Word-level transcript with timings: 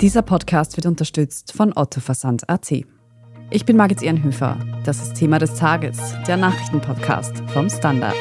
Dieser 0.00 0.22
Podcast 0.22 0.76
wird 0.76 0.86
unterstützt 0.86 1.52
von 1.52 1.72
Otto 1.74 1.98
Versand 1.98 2.48
AT. 2.48 2.70
Ich 3.50 3.64
bin 3.64 3.76
Margit 3.76 4.00
Ehrenhöfer. 4.00 4.56
Das 4.84 5.02
ist 5.02 5.14
Thema 5.14 5.40
des 5.40 5.56
Tages, 5.56 5.98
der 6.24 6.36
Nachrichtenpodcast 6.36 7.42
vom 7.48 7.68
Standard. 7.68 8.14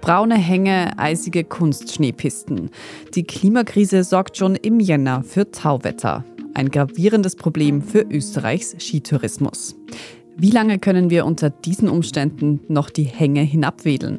Braune 0.00 0.36
Hänge, 0.36 0.98
eisige 0.98 1.44
Kunstschneepisten. 1.44 2.70
Die 3.14 3.24
Klimakrise 3.24 4.04
sorgt 4.04 4.38
schon 4.38 4.54
im 4.54 4.80
Jänner 4.80 5.22
für 5.22 5.50
Tauwetter. 5.50 6.24
Ein 6.54 6.70
gravierendes 6.70 7.36
Problem 7.36 7.82
für 7.82 8.00
Österreichs 8.00 8.74
Skitourismus. 8.78 9.76
Wie 10.36 10.50
lange 10.50 10.78
können 10.80 11.10
wir 11.10 11.26
unter 11.26 11.50
diesen 11.50 11.88
Umständen 11.88 12.60
noch 12.68 12.90
die 12.90 13.04
Hänge 13.04 13.42
hinabwedeln? 13.42 14.18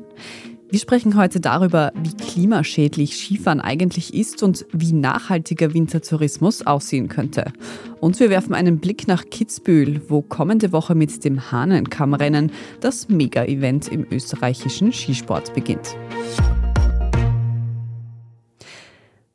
Wir 0.70 0.80
sprechen 0.80 1.16
heute 1.16 1.40
darüber, 1.40 1.92
wie 2.04 2.16
klimaschädlich 2.16 3.16
Skifahren 3.16 3.62
eigentlich 3.62 4.14
ist 4.14 4.42
und 4.42 4.66
wie 4.72 4.94
nachhaltiger 4.94 5.74
Wintertourismus 5.74 6.66
aussehen 6.66 7.08
könnte. 7.08 7.52
Und 8.00 8.20
wir 8.20 8.30
werfen 8.30 8.54
einen 8.54 8.80
Blick 8.80 9.08
nach 9.08 9.26
Kitzbühel, 9.26 10.02
wo 10.08 10.22
kommende 10.22 10.72
Woche 10.72 10.96
mit 10.96 11.24
dem 11.24 11.52
Hahnenkammrennen 11.52 12.52
das 12.80 13.10
Mega-Event 13.10 13.90
im 13.90 14.08
österreichischen 14.10 14.92
Skisport 14.92 15.54
beginnt. 15.54 15.96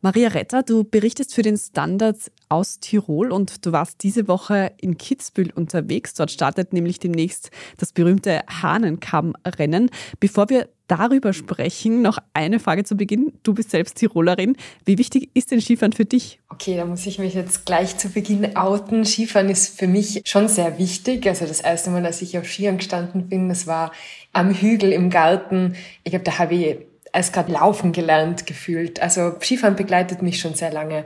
Maria 0.02 0.28
Retter, 0.28 0.62
du 0.62 0.82
berichtest 0.82 1.34
für 1.34 1.42
den 1.42 1.58
Standard 1.58 2.16
aus 2.48 2.80
Tirol 2.80 3.32
und 3.32 3.66
du 3.66 3.72
warst 3.72 4.02
diese 4.02 4.28
Woche 4.28 4.72
in 4.80 4.96
Kitzbühel 4.96 5.52
unterwegs. 5.52 6.14
Dort 6.14 6.30
startet 6.30 6.72
nämlich 6.72 7.00
demnächst 7.00 7.50
das 7.76 7.92
berühmte 7.92 8.40
Hahnenkammrennen. 8.48 9.90
Bevor 10.18 10.48
wir 10.48 10.70
darüber 10.86 11.34
sprechen, 11.34 12.00
noch 12.00 12.16
eine 12.32 12.60
Frage 12.60 12.84
zu 12.84 12.96
Beginn. 12.96 13.34
Du 13.42 13.52
bist 13.52 13.70
selbst 13.70 13.96
Tirolerin. 13.96 14.56
Wie 14.86 14.96
wichtig 14.96 15.28
ist 15.34 15.50
denn 15.50 15.60
Skifahren 15.60 15.92
für 15.92 16.06
dich? 16.06 16.40
Okay, 16.48 16.76
da 16.76 16.86
muss 16.86 17.04
ich 17.04 17.18
mich 17.18 17.34
jetzt 17.34 17.66
gleich 17.66 17.98
zu 17.98 18.08
Beginn 18.08 18.56
outen. 18.56 19.04
Skifahren 19.04 19.50
ist 19.50 19.78
für 19.78 19.86
mich 19.86 20.22
schon 20.24 20.48
sehr 20.48 20.78
wichtig. 20.78 21.26
Also 21.28 21.44
das 21.44 21.60
erste 21.60 21.90
Mal, 21.90 22.02
dass 22.02 22.22
ich 22.22 22.38
auf 22.38 22.46
Skiern 22.46 22.78
gestanden 22.78 23.28
bin, 23.28 23.50
das 23.50 23.66
war 23.66 23.92
am 24.32 24.50
Hügel 24.54 24.92
im 24.92 25.10
Garten. 25.10 25.76
Ich 26.04 26.10
glaube, 26.10 26.24
da 26.24 26.38
habe 26.38 26.54
ich 26.54 26.89
als 27.12 27.32
gerade 27.32 27.52
laufen 27.52 27.92
gelernt 27.92 28.46
gefühlt. 28.46 29.00
Also 29.00 29.34
Skifahren 29.40 29.76
begleitet 29.76 30.22
mich 30.22 30.40
schon 30.40 30.54
sehr 30.54 30.72
lange. 30.72 31.04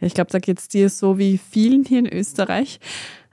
Ich 0.00 0.14
glaube, 0.14 0.30
da 0.30 0.38
geht 0.38 0.58
es 0.58 0.68
dir 0.68 0.90
so 0.90 1.18
wie 1.18 1.38
vielen 1.38 1.84
hier 1.84 2.00
in 2.00 2.12
Österreich. 2.12 2.80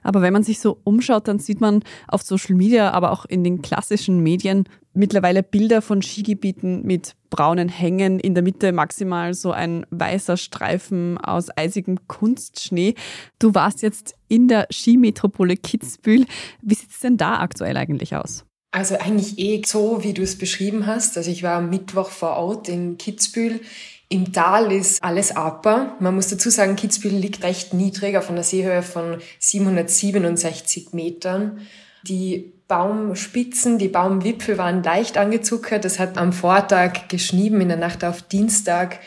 Aber 0.02 0.20
wenn 0.20 0.32
man 0.32 0.44
sich 0.44 0.60
so 0.60 0.78
umschaut, 0.84 1.28
dann 1.28 1.38
sieht 1.38 1.60
man 1.60 1.82
auf 2.08 2.22
Social 2.22 2.54
Media, 2.54 2.90
aber 2.90 3.10
auch 3.10 3.24
in 3.24 3.42
den 3.42 3.62
klassischen 3.62 4.22
Medien 4.22 4.64
mittlerweile 4.92 5.42
Bilder 5.42 5.82
von 5.82 6.02
Skigebieten 6.02 6.82
mit 6.82 7.16
braunen 7.30 7.68
Hängen, 7.68 8.20
in 8.20 8.34
der 8.34 8.44
Mitte 8.44 8.72
maximal 8.72 9.34
so 9.34 9.50
ein 9.50 9.86
weißer 9.90 10.36
Streifen 10.36 11.18
aus 11.18 11.48
eisigem 11.56 12.06
Kunstschnee. 12.06 12.94
Du 13.38 13.54
warst 13.54 13.82
jetzt 13.82 14.14
in 14.28 14.46
der 14.46 14.68
Skimetropole 14.70 15.56
Kitzbühel. 15.56 16.26
Wie 16.62 16.74
sieht 16.74 16.90
es 16.90 17.00
denn 17.00 17.16
da 17.16 17.40
aktuell 17.40 17.76
eigentlich 17.76 18.14
aus? 18.14 18.44
Also 18.74 18.98
eigentlich 18.98 19.38
eh 19.38 19.62
so, 19.64 20.02
wie 20.02 20.14
du 20.14 20.22
es 20.22 20.36
beschrieben 20.36 20.84
hast. 20.84 21.16
Also 21.16 21.30
ich 21.30 21.44
war 21.44 21.58
am 21.58 21.70
Mittwoch 21.70 22.10
vor 22.10 22.30
Ort 22.30 22.68
in 22.68 22.98
Kitzbühel. 22.98 23.60
Im 24.08 24.32
Tal 24.32 24.72
ist 24.72 25.04
alles 25.04 25.36
Aper. 25.36 25.94
Man 26.00 26.16
muss 26.16 26.26
dazu 26.26 26.50
sagen, 26.50 26.74
Kitzbühel 26.74 27.16
liegt 27.16 27.44
recht 27.44 27.72
niedrig 27.72 28.16
auf 28.16 28.30
einer 28.30 28.42
Seehöhe 28.42 28.82
von 28.82 29.18
767 29.38 30.92
Metern. 30.92 31.60
Die 32.02 32.52
Baumspitzen, 32.66 33.78
die 33.78 33.86
Baumwipfel 33.86 34.58
waren 34.58 34.82
leicht 34.82 35.18
angezuckert. 35.18 35.84
Es 35.84 36.00
hat 36.00 36.18
am 36.18 36.32
Vortag 36.32 37.06
geschnieben, 37.08 37.60
in 37.60 37.68
der 37.68 37.76
Nacht 37.76 38.02
auf 38.02 38.22
Dienstag 38.22 38.98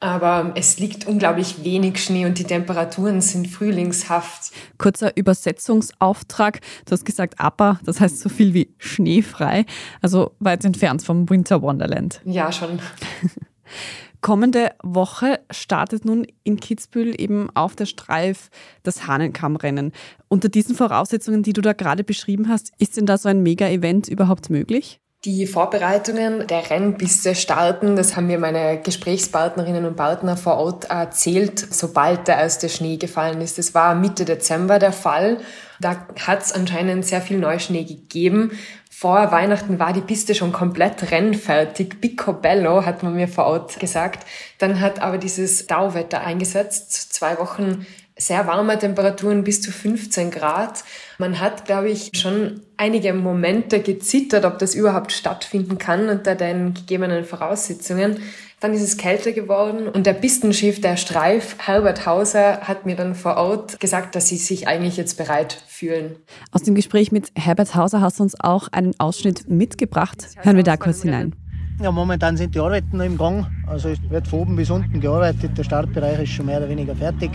aber 0.00 0.52
es 0.54 0.78
liegt 0.78 1.06
unglaublich 1.06 1.64
wenig 1.64 2.02
Schnee 2.02 2.26
und 2.26 2.38
die 2.38 2.44
Temperaturen 2.44 3.20
sind 3.20 3.48
frühlingshaft. 3.48 4.52
Kurzer 4.78 5.16
Übersetzungsauftrag. 5.16 6.60
Du 6.86 6.92
hast 6.92 7.04
gesagt 7.04 7.40
APA, 7.40 7.80
das 7.84 8.00
heißt 8.00 8.20
so 8.20 8.28
viel 8.28 8.54
wie 8.54 8.74
schneefrei, 8.78 9.66
also 10.00 10.32
weit 10.38 10.64
entfernt 10.64 11.02
vom 11.02 11.28
Winter 11.28 11.62
Wonderland. 11.62 12.20
Ja, 12.24 12.52
schon. 12.52 12.78
Kommende 14.20 14.72
Woche 14.82 15.40
startet 15.50 16.04
nun 16.04 16.26
in 16.42 16.58
Kitzbühel 16.58 17.20
eben 17.20 17.50
auf 17.54 17.76
der 17.76 17.86
Streif 17.86 18.50
das 18.82 19.06
Hahnenkammrennen. 19.06 19.92
Unter 20.26 20.48
diesen 20.48 20.74
Voraussetzungen, 20.74 21.44
die 21.44 21.52
du 21.52 21.60
da 21.60 21.72
gerade 21.72 22.02
beschrieben 22.02 22.48
hast, 22.48 22.72
ist 22.78 22.96
denn 22.96 23.06
da 23.06 23.16
so 23.16 23.28
ein 23.28 23.42
Mega-Event 23.42 24.08
überhaupt 24.08 24.50
möglich? 24.50 25.00
Die 25.24 25.48
Vorbereitungen 25.48 26.46
der 26.46 26.70
Rennpiste 26.70 27.34
starten, 27.34 27.96
das 27.96 28.14
haben 28.14 28.28
mir 28.28 28.38
meine 28.38 28.80
Gesprächspartnerinnen 28.80 29.84
und 29.84 29.96
Partner 29.96 30.36
vor 30.36 30.58
Ort 30.58 30.90
erzählt, 30.90 31.58
sobald 31.58 32.28
der 32.28 32.36
erste 32.36 32.68
Schnee 32.68 32.98
gefallen 32.98 33.40
ist. 33.40 33.58
Das 33.58 33.74
war 33.74 33.96
Mitte 33.96 34.24
Dezember 34.24 34.78
der 34.78 34.92
Fall. 34.92 35.38
Da 35.80 36.06
hat 36.24 36.42
es 36.42 36.52
anscheinend 36.52 37.04
sehr 37.04 37.20
viel 37.20 37.38
Neuschnee 37.38 37.82
gegeben. 37.82 38.52
Vor 39.00 39.32
Weihnachten 39.32 39.80
war 39.80 39.92
die 39.92 40.02
Piste 40.02 40.36
schon 40.36 40.52
komplett 40.52 41.10
rennfertig. 41.10 42.00
Picobello 42.00 42.86
hat 42.86 43.02
man 43.02 43.14
mir 43.14 43.26
vor 43.26 43.46
Ort 43.46 43.80
gesagt. 43.80 44.24
Dann 44.58 44.80
hat 44.80 45.02
aber 45.02 45.18
dieses 45.18 45.66
Dauwetter 45.66 46.20
eingesetzt. 46.20 47.12
Zwei 47.12 47.38
Wochen 47.38 47.86
sehr 48.18 48.46
warme 48.46 48.78
Temperaturen 48.78 49.44
bis 49.44 49.62
zu 49.62 49.70
15 49.70 50.30
Grad. 50.30 50.84
Man 51.18 51.40
hat, 51.40 51.64
glaube 51.64 51.88
ich, 51.88 52.10
schon 52.14 52.60
einige 52.76 53.14
Momente 53.14 53.80
gezittert, 53.80 54.44
ob 54.44 54.58
das 54.58 54.74
überhaupt 54.74 55.12
stattfinden 55.12 55.78
kann 55.78 56.08
unter 56.08 56.34
den 56.34 56.74
gegebenen 56.74 57.24
Voraussetzungen. 57.24 58.18
Dann 58.60 58.74
ist 58.74 58.82
es 58.82 58.96
kälter 58.96 59.30
geworden 59.30 59.88
und 59.88 60.04
der 60.04 60.14
Pistenchef 60.14 60.80
der 60.80 60.96
Streif, 60.96 61.54
Herbert 61.58 62.06
Hauser, 62.06 62.62
hat 62.62 62.86
mir 62.86 62.96
dann 62.96 63.14
vor 63.14 63.36
Ort 63.36 63.78
gesagt, 63.78 64.16
dass 64.16 64.28
sie 64.28 64.36
sich 64.36 64.66
eigentlich 64.66 64.96
jetzt 64.96 65.16
bereit 65.16 65.62
fühlen. 65.68 66.16
Aus 66.50 66.64
dem 66.64 66.74
Gespräch 66.74 67.12
mit 67.12 67.30
Herbert 67.36 67.76
Hauser 67.76 68.00
hast 68.00 68.18
du 68.18 68.24
uns 68.24 68.34
auch 68.40 68.66
einen 68.72 68.98
Ausschnitt 68.98 69.48
mitgebracht. 69.48 70.26
Hören 70.42 70.56
wir 70.56 70.64
da 70.64 70.76
kurz 70.76 71.02
hinein. 71.02 71.36
Ja, 71.80 71.92
momentan 71.92 72.36
sind 72.36 72.56
die 72.56 72.58
Arbeiten 72.58 72.96
noch 72.96 73.04
im 73.04 73.16
Gang. 73.16 73.46
Also 73.64 73.90
es 73.90 73.98
wird 74.10 74.26
von 74.26 74.40
oben 74.40 74.56
bis 74.56 74.68
unten 74.68 75.00
gearbeitet. 75.00 75.56
Der 75.56 75.62
Startbereich 75.62 76.20
ist 76.22 76.30
schon 76.30 76.46
mehr 76.46 76.58
oder 76.58 76.68
weniger 76.68 76.96
fertig. 76.96 77.30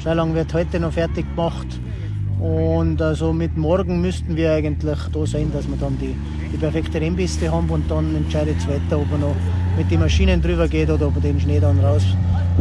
Schnellang 0.00 0.34
wird 0.34 0.54
heute 0.54 0.78
noch 0.78 0.92
fertig 0.92 1.26
gemacht. 1.34 1.66
Und 2.38 3.02
also 3.02 3.32
mit 3.32 3.56
morgen 3.56 4.00
müssten 4.00 4.36
wir 4.36 4.52
eigentlich 4.52 4.98
da 5.12 5.26
sein, 5.26 5.50
dass 5.52 5.68
wir 5.68 5.76
dann 5.76 5.98
die, 5.98 6.14
die 6.52 6.56
perfekte 6.56 7.00
Rennpiste 7.00 7.50
haben 7.50 7.68
und 7.70 7.90
dann 7.90 8.14
entscheidet 8.14 8.58
das 8.58 8.68
Wetter, 8.68 9.00
ob 9.00 9.10
er 9.10 9.18
noch 9.18 9.36
mit 9.76 9.90
den 9.90 9.98
Maschinen 9.98 10.40
drüber 10.40 10.68
geht 10.68 10.88
oder 10.88 11.08
ob 11.08 11.16
er 11.16 11.22
den 11.22 11.40
Schnee 11.40 11.58
dann 11.58 11.80
raus, 11.80 12.04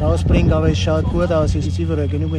rausbringt. 0.01 0.51
Aber 0.51 0.71
es 0.71 0.79
schaut 0.79 1.05
gut 1.05 1.31
aus, 1.31 1.53
es 1.53 1.67
ist 1.67 1.77
überall 1.77 2.07
genug 2.07 2.33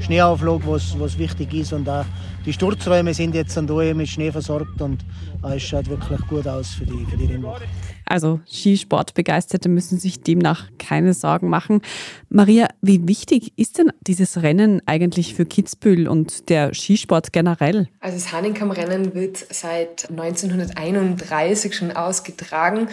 Schneeauflage, 0.00 0.66
was, 0.66 0.98
was 0.98 1.18
wichtig 1.18 1.52
ist. 1.54 1.72
Und 1.72 1.88
auch 1.88 2.04
die 2.46 2.52
Sturzräume 2.52 3.12
sind 3.14 3.34
jetzt 3.34 3.56
da 3.56 3.62
mit 3.62 4.08
Schnee 4.08 4.32
versorgt 4.32 4.80
und 4.80 5.04
äh, 5.44 5.56
es 5.56 5.62
schaut 5.62 5.88
wirklich 5.88 6.20
gut 6.26 6.48
aus 6.48 6.70
für 6.70 6.86
die, 6.86 7.04
für 7.04 7.16
die 7.16 7.26
Rennwoche. 7.26 7.64
Also 8.06 8.40
Skisportbegeisterte 8.46 9.68
müssen 9.68 9.98
sich 9.98 10.20
demnach 10.20 10.68
keine 10.78 11.14
Sorgen 11.14 11.48
machen. 11.48 11.80
Maria, 12.28 12.68
wie 12.80 13.06
wichtig 13.06 13.52
ist 13.56 13.78
denn 13.78 13.92
dieses 14.00 14.42
Rennen 14.42 14.82
eigentlich 14.86 15.34
für 15.34 15.44
Kitzbühel 15.44 16.08
und 16.08 16.48
der 16.48 16.74
Skisport 16.74 17.32
generell? 17.32 17.88
Also 18.00 18.16
das 18.16 18.32
Hahnenkammrennen 18.32 19.14
wird 19.14 19.36
seit 19.50 20.10
1931 20.10 21.76
schon 21.76 21.92
ausgetragen 21.92 22.88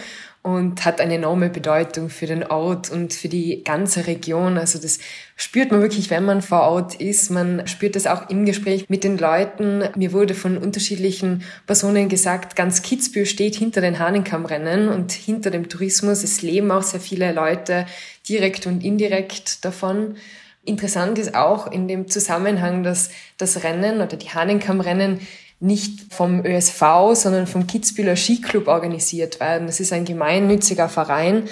und 0.56 0.84
hat 0.84 1.00
eine 1.00 1.14
enorme 1.14 1.50
Bedeutung 1.50 2.08
für 2.08 2.26
den 2.26 2.44
Ort 2.44 2.90
und 2.90 3.12
für 3.12 3.28
die 3.28 3.62
ganze 3.64 4.06
Region. 4.06 4.58
Also 4.58 4.78
das 4.78 4.98
spürt 5.36 5.70
man 5.70 5.82
wirklich, 5.82 6.10
wenn 6.10 6.24
man 6.24 6.42
vor 6.42 6.62
Ort 6.62 6.94
ist. 6.96 7.30
Man 7.30 7.66
spürt 7.66 7.96
das 7.96 8.06
auch 8.06 8.28
im 8.30 8.44
Gespräch 8.44 8.88
mit 8.88 9.04
den 9.04 9.18
Leuten. 9.18 9.84
Mir 9.96 10.12
wurde 10.12 10.34
von 10.34 10.58
unterschiedlichen 10.58 11.42
Personen 11.66 12.08
gesagt, 12.08 12.56
ganz 12.56 12.82
Kitzbühel 12.82 13.26
steht 13.26 13.56
hinter 13.56 13.80
den 13.80 13.98
Hahnenkammrennen 13.98 14.88
und 14.88 15.12
hinter 15.12 15.50
dem 15.50 15.68
Tourismus. 15.68 16.24
Es 16.24 16.42
leben 16.42 16.70
auch 16.70 16.82
sehr 16.82 17.00
viele 17.00 17.32
Leute 17.32 17.86
direkt 18.28 18.66
und 18.66 18.82
indirekt 18.84 19.64
davon. 19.64 20.16
Interessant 20.64 21.18
ist 21.18 21.34
auch 21.34 21.70
in 21.70 21.88
dem 21.88 22.08
Zusammenhang, 22.08 22.82
dass 22.82 23.10
das 23.38 23.64
Rennen 23.64 24.02
oder 24.02 24.16
die 24.16 24.28
Hahnenkammrennen 24.28 25.20
nicht 25.60 26.12
vom 26.12 26.44
ÖSV, 26.44 26.82
sondern 27.14 27.46
vom 27.46 27.66
Kitzbühler 27.66 28.16
Skiclub 28.16 28.68
organisiert 28.68 29.40
werden. 29.40 29.66
Das 29.66 29.80
ist 29.80 29.92
ein 29.92 30.04
gemeinnütziger 30.04 30.88
Verein, 30.88 31.44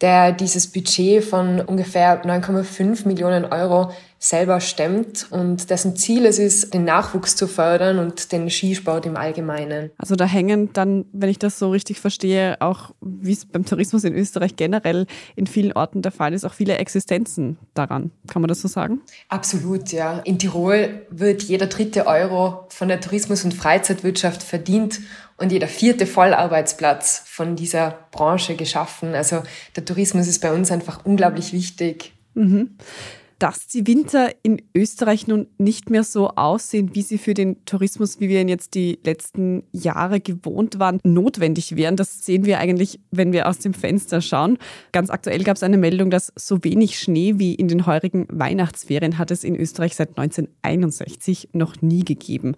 der 0.00 0.32
dieses 0.32 0.70
Budget 0.70 1.24
von 1.24 1.60
ungefähr 1.60 2.22
9,5 2.24 3.06
Millionen 3.08 3.44
Euro 3.46 3.90
selber 4.24 4.60
stemmt 4.60 5.26
und 5.30 5.68
dessen 5.68 5.96
Ziel 5.96 6.24
es 6.24 6.38
ist, 6.38 6.72
den 6.72 6.84
Nachwuchs 6.84 7.36
zu 7.36 7.46
fördern 7.46 7.98
und 7.98 8.32
den 8.32 8.48
Skisport 8.48 9.04
im 9.04 9.18
Allgemeinen. 9.18 9.90
Also 9.98 10.16
da 10.16 10.24
hängen 10.24 10.72
dann, 10.72 11.04
wenn 11.12 11.28
ich 11.28 11.38
das 11.38 11.58
so 11.58 11.70
richtig 11.70 12.00
verstehe, 12.00 12.56
auch 12.62 12.94
wie 13.02 13.32
es 13.32 13.44
beim 13.44 13.66
Tourismus 13.66 14.02
in 14.02 14.14
Österreich 14.14 14.56
generell 14.56 15.06
in 15.36 15.46
vielen 15.46 15.74
Orten 15.74 16.00
der 16.00 16.10
Fall 16.10 16.32
ist, 16.32 16.46
auch 16.46 16.54
viele 16.54 16.78
Existenzen 16.78 17.58
daran. 17.74 18.12
Kann 18.26 18.40
man 18.40 18.48
das 18.48 18.62
so 18.62 18.68
sagen? 18.68 19.02
Absolut, 19.28 19.92
ja. 19.92 20.20
In 20.20 20.38
Tirol 20.38 21.02
wird 21.10 21.42
jeder 21.42 21.66
dritte 21.66 22.06
Euro 22.06 22.64
von 22.70 22.88
der 22.88 23.02
Tourismus- 23.02 23.44
und 23.44 23.52
Freizeitwirtschaft 23.52 24.42
verdient 24.42 25.00
und 25.36 25.52
jeder 25.52 25.68
vierte 25.68 26.06
Vollarbeitsplatz 26.06 27.24
von 27.26 27.56
dieser 27.56 27.98
Branche 28.10 28.56
geschaffen. 28.56 29.14
Also 29.14 29.42
der 29.76 29.84
Tourismus 29.84 30.28
ist 30.28 30.40
bei 30.40 30.54
uns 30.54 30.70
einfach 30.70 31.04
unglaublich 31.04 31.52
wichtig. 31.52 32.14
Mhm. 32.32 32.78
Dass 33.38 33.66
die 33.66 33.86
Winter 33.86 34.30
in 34.42 34.62
Österreich 34.74 35.26
nun 35.26 35.48
nicht 35.58 35.90
mehr 35.90 36.04
so 36.04 36.28
aussehen, 36.30 36.94
wie 36.94 37.02
sie 37.02 37.18
für 37.18 37.34
den 37.34 37.64
Tourismus, 37.64 38.20
wie 38.20 38.28
wir 38.28 38.40
ihn 38.40 38.48
jetzt 38.48 38.74
die 38.74 38.98
letzten 39.04 39.64
Jahre 39.72 40.20
gewohnt 40.20 40.78
waren, 40.78 41.00
notwendig 41.02 41.76
wären, 41.76 41.96
das 41.96 42.24
sehen 42.24 42.44
wir 42.44 42.58
eigentlich, 42.58 43.00
wenn 43.10 43.32
wir 43.32 43.48
aus 43.48 43.58
dem 43.58 43.74
Fenster 43.74 44.20
schauen. 44.20 44.58
Ganz 44.92 45.10
aktuell 45.10 45.42
gab 45.42 45.56
es 45.56 45.62
eine 45.62 45.78
Meldung, 45.78 46.10
dass 46.10 46.32
so 46.36 46.62
wenig 46.62 46.98
Schnee 46.98 47.34
wie 47.38 47.54
in 47.54 47.68
den 47.68 47.86
heurigen 47.86 48.26
Weihnachtsferien 48.30 49.18
hat 49.18 49.30
es 49.30 49.44
in 49.44 49.56
Österreich 49.56 49.96
seit 49.96 50.10
1961 50.10 51.50
noch 51.52 51.82
nie 51.82 52.04
gegeben. 52.04 52.54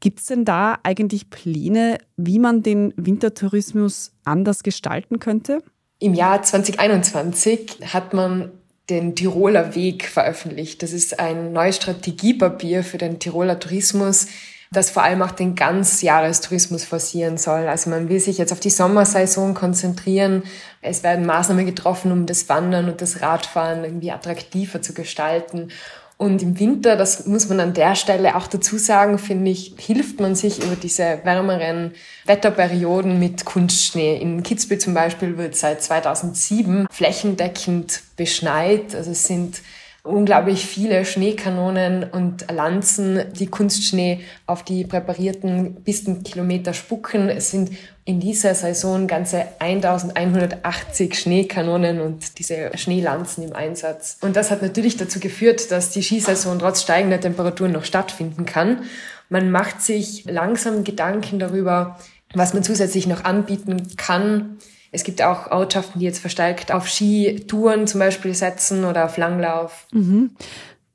Gibt 0.00 0.20
es 0.20 0.26
denn 0.26 0.46
da 0.46 0.78
eigentlich 0.82 1.28
Pläne, 1.28 1.98
wie 2.16 2.38
man 2.38 2.62
den 2.62 2.94
Wintertourismus 2.96 4.12
anders 4.24 4.62
gestalten 4.62 5.18
könnte? 5.18 5.62
Im 5.98 6.14
Jahr 6.14 6.42
2021 6.42 7.80
hat 7.92 8.14
man 8.14 8.50
den 8.90 9.14
Tiroler 9.14 9.74
Weg 9.74 10.06
veröffentlicht. 10.06 10.82
Das 10.82 10.92
ist 10.92 11.18
ein 11.20 11.52
neues 11.52 11.76
Strategiepapier 11.76 12.82
für 12.82 12.98
den 12.98 13.18
Tiroler 13.18 13.58
Tourismus, 13.58 14.26
das 14.72 14.90
vor 14.90 15.02
allem 15.02 15.22
auch 15.22 15.30
den 15.30 15.54
Ganzjahrestourismus 15.54 16.84
forcieren 16.84 17.38
soll. 17.38 17.66
Also 17.68 17.90
man 17.90 18.08
will 18.08 18.20
sich 18.20 18.38
jetzt 18.38 18.52
auf 18.52 18.60
die 18.60 18.70
Sommersaison 18.70 19.54
konzentrieren. 19.54 20.42
Es 20.82 21.02
werden 21.02 21.26
Maßnahmen 21.26 21.66
getroffen, 21.66 22.12
um 22.12 22.26
das 22.26 22.48
Wandern 22.48 22.88
und 22.88 23.00
das 23.00 23.22
Radfahren 23.22 23.84
irgendwie 23.84 24.12
attraktiver 24.12 24.82
zu 24.82 24.92
gestalten. 24.92 25.70
Und 26.20 26.42
im 26.42 26.60
Winter, 26.60 26.96
das 26.96 27.24
muss 27.24 27.48
man 27.48 27.60
an 27.60 27.72
der 27.72 27.94
Stelle 27.94 28.36
auch 28.36 28.46
dazu 28.46 28.76
sagen, 28.76 29.16
finde 29.16 29.50
ich, 29.50 29.72
hilft 29.78 30.20
man 30.20 30.34
sich 30.34 30.62
über 30.62 30.76
diese 30.76 31.20
wärmeren 31.24 31.92
Wetterperioden 32.26 33.18
mit 33.18 33.46
Kunstschnee. 33.46 34.18
In 34.18 34.42
Kitzbühel 34.42 34.78
zum 34.78 34.92
Beispiel 34.92 35.38
wird 35.38 35.56
seit 35.56 35.82
2007 35.82 36.88
flächendeckend 36.90 38.02
beschneit. 38.18 38.94
Also 38.94 39.12
es 39.12 39.26
sind 39.26 39.62
unglaublich 40.02 40.66
viele 40.66 41.06
Schneekanonen 41.06 42.04
und 42.04 42.50
Lanzen, 42.52 43.24
die 43.32 43.46
Kunstschnee 43.46 44.20
auf 44.44 44.62
die 44.62 44.84
präparierten 44.84 45.82
Pistenkilometer 45.84 46.74
spucken. 46.74 47.30
Es 47.30 47.50
sind 47.50 47.70
in 48.10 48.18
dieser 48.18 48.54
Saison 48.54 49.06
ganze 49.06 49.46
1180 49.60 51.16
Schneekanonen 51.16 52.00
und 52.00 52.38
diese 52.38 52.76
Schneelanzen 52.76 53.44
im 53.44 53.54
Einsatz. 53.54 54.18
Und 54.20 54.34
das 54.34 54.50
hat 54.50 54.62
natürlich 54.62 54.96
dazu 54.96 55.20
geführt, 55.20 55.70
dass 55.70 55.90
die 55.90 56.02
Skisaison 56.02 56.58
trotz 56.58 56.82
steigender 56.82 57.20
Temperaturen 57.20 57.72
noch 57.72 57.84
stattfinden 57.84 58.46
kann. 58.46 58.82
Man 59.28 59.52
macht 59.52 59.80
sich 59.80 60.24
langsam 60.24 60.82
Gedanken 60.82 61.38
darüber, 61.38 61.98
was 62.34 62.52
man 62.52 62.64
zusätzlich 62.64 63.06
noch 63.06 63.24
anbieten 63.24 63.96
kann, 63.96 64.58
es 64.92 65.04
gibt 65.04 65.22
auch 65.22 65.52
Ortschaften, 65.52 66.00
die 66.00 66.04
jetzt 66.04 66.18
verstärkt 66.18 66.72
auf 66.72 66.88
Skitouren 66.88 67.86
zum 67.86 68.00
Beispiel 68.00 68.34
setzen 68.34 68.84
oder 68.84 69.04
auf 69.04 69.16
Langlauf. 69.16 69.86
Mhm. 69.92 70.32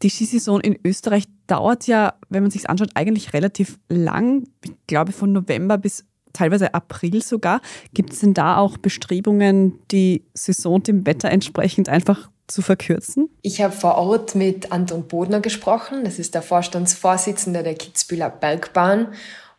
Die 0.02 0.10
Skisaison 0.10 0.60
in 0.60 0.78
Österreich 0.84 1.24
dauert 1.48 1.88
ja, 1.88 2.16
wenn 2.30 2.44
man 2.44 2.52
sich 2.52 2.70
anschaut, 2.70 2.90
eigentlich 2.96 3.34
relativ 3.34 3.80
lang. 3.88 4.44
Ich 4.66 4.74
glaube 4.88 5.14
von 5.14 5.32
November 5.32 5.78
bis 5.78 6.04
teilweise 6.36 6.74
April 6.74 7.22
sogar. 7.22 7.62
Gibt 7.94 8.14
es 8.14 8.20
denn 8.20 8.34
da 8.34 8.58
auch 8.58 8.78
Bestrebungen, 8.78 9.80
die 9.92 10.24
Saison 10.34 10.82
dem 10.84 11.06
Wetter 11.06 11.30
entsprechend 11.30 11.90
einfach 11.90 12.30
zu 12.48 12.62
verkürzen? 12.62 13.30
Ich 13.42 13.62
habe 13.62 13.74
vor 13.74 13.96
Ort 13.96 14.36
mit 14.36 14.72
Anton 14.72 15.08
Bodner 15.08 15.40
gesprochen. 15.40 16.04
Das 16.04 16.20
ist 16.20 16.36
der 16.36 16.42
Vorstandsvorsitzende 16.42 17.64
der 17.64 17.76
Kitzbüheler 17.76 18.30
Bergbahn. 18.30 19.08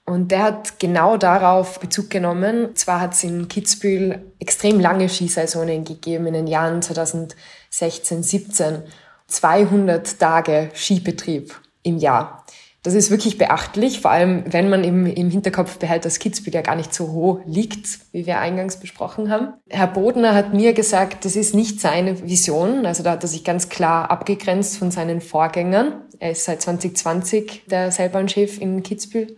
Und 0.05 0.31
der 0.31 0.45
hat 0.45 0.79
genau 0.79 1.17
darauf 1.17 1.81
Bezug 1.81 2.11
genommen. 2.11 2.77
Zwar 2.77 3.01
hat 3.01 3.15
es 3.15 3.25
in 3.25 3.49
Kitzbühel 3.49 4.33
extrem 4.39 4.79
lange 4.79 5.09
Skisaisonen 5.09 5.85
gegeben 5.85 6.29
in 6.29 6.35
den 6.35 6.47
Jahren 6.47 6.81
2016, 6.81 8.23
17. 8.23 8.83
200 9.27 10.21
Tage 10.21 10.71
Skibetrieb 10.75 11.53
im 11.83 11.99
Jahr. 11.99 12.46
Das 12.87 12.95
ist 12.95 13.11
wirklich 13.11 13.37
beachtlich, 13.37 14.01
vor 14.01 14.13
allem 14.13 14.45
wenn 14.47 14.71
man 14.71 14.85
im, 14.85 15.07
im 15.07 15.29
Hinterkopf 15.29 15.79
behält, 15.79 16.05
dass 16.05 16.21
Kitzbühel 16.21 16.55
ja 16.55 16.63
gar 16.63 16.77
nicht 16.77 16.95
so 16.95 17.09
hoch 17.09 17.41
liegt, 17.45 17.99
wie 18.13 18.27
wir 18.27 18.39
eingangs 18.39 18.77
besprochen 18.77 19.29
haben. 19.29 19.55
Herr 19.69 19.89
Bodner 19.89 20.37
hat 20.37 20.55
mir 20.55 20.73
gesagt, 20.73 21.25
das 21.25 21.35
ist 21.35 21.53
nicht 21.53 21.81
seine 21.81 22.23
Vision. 22.29 22.87
Also 22.87 23.03
da 23.03 23.11
hat 23.11 23.25
er 23.25 23.29
sich 23.29 23.43
ganz 23.43 23.71
klar 23.71 24.09
abgegrenzt 24.13 24.79
von 24.79 24.93
seinen 24.93 25.21
Vorgängern. 25.21 26.03
Er 26.21 26.31
ist 26.31 26.45
seit 26.45 26.63
2020 26.63 27.65
der 27.69 27.91
Seilbahnchef 27.91 28.61
in 28.61 28.85
Kitzbühel. 28.85 29.37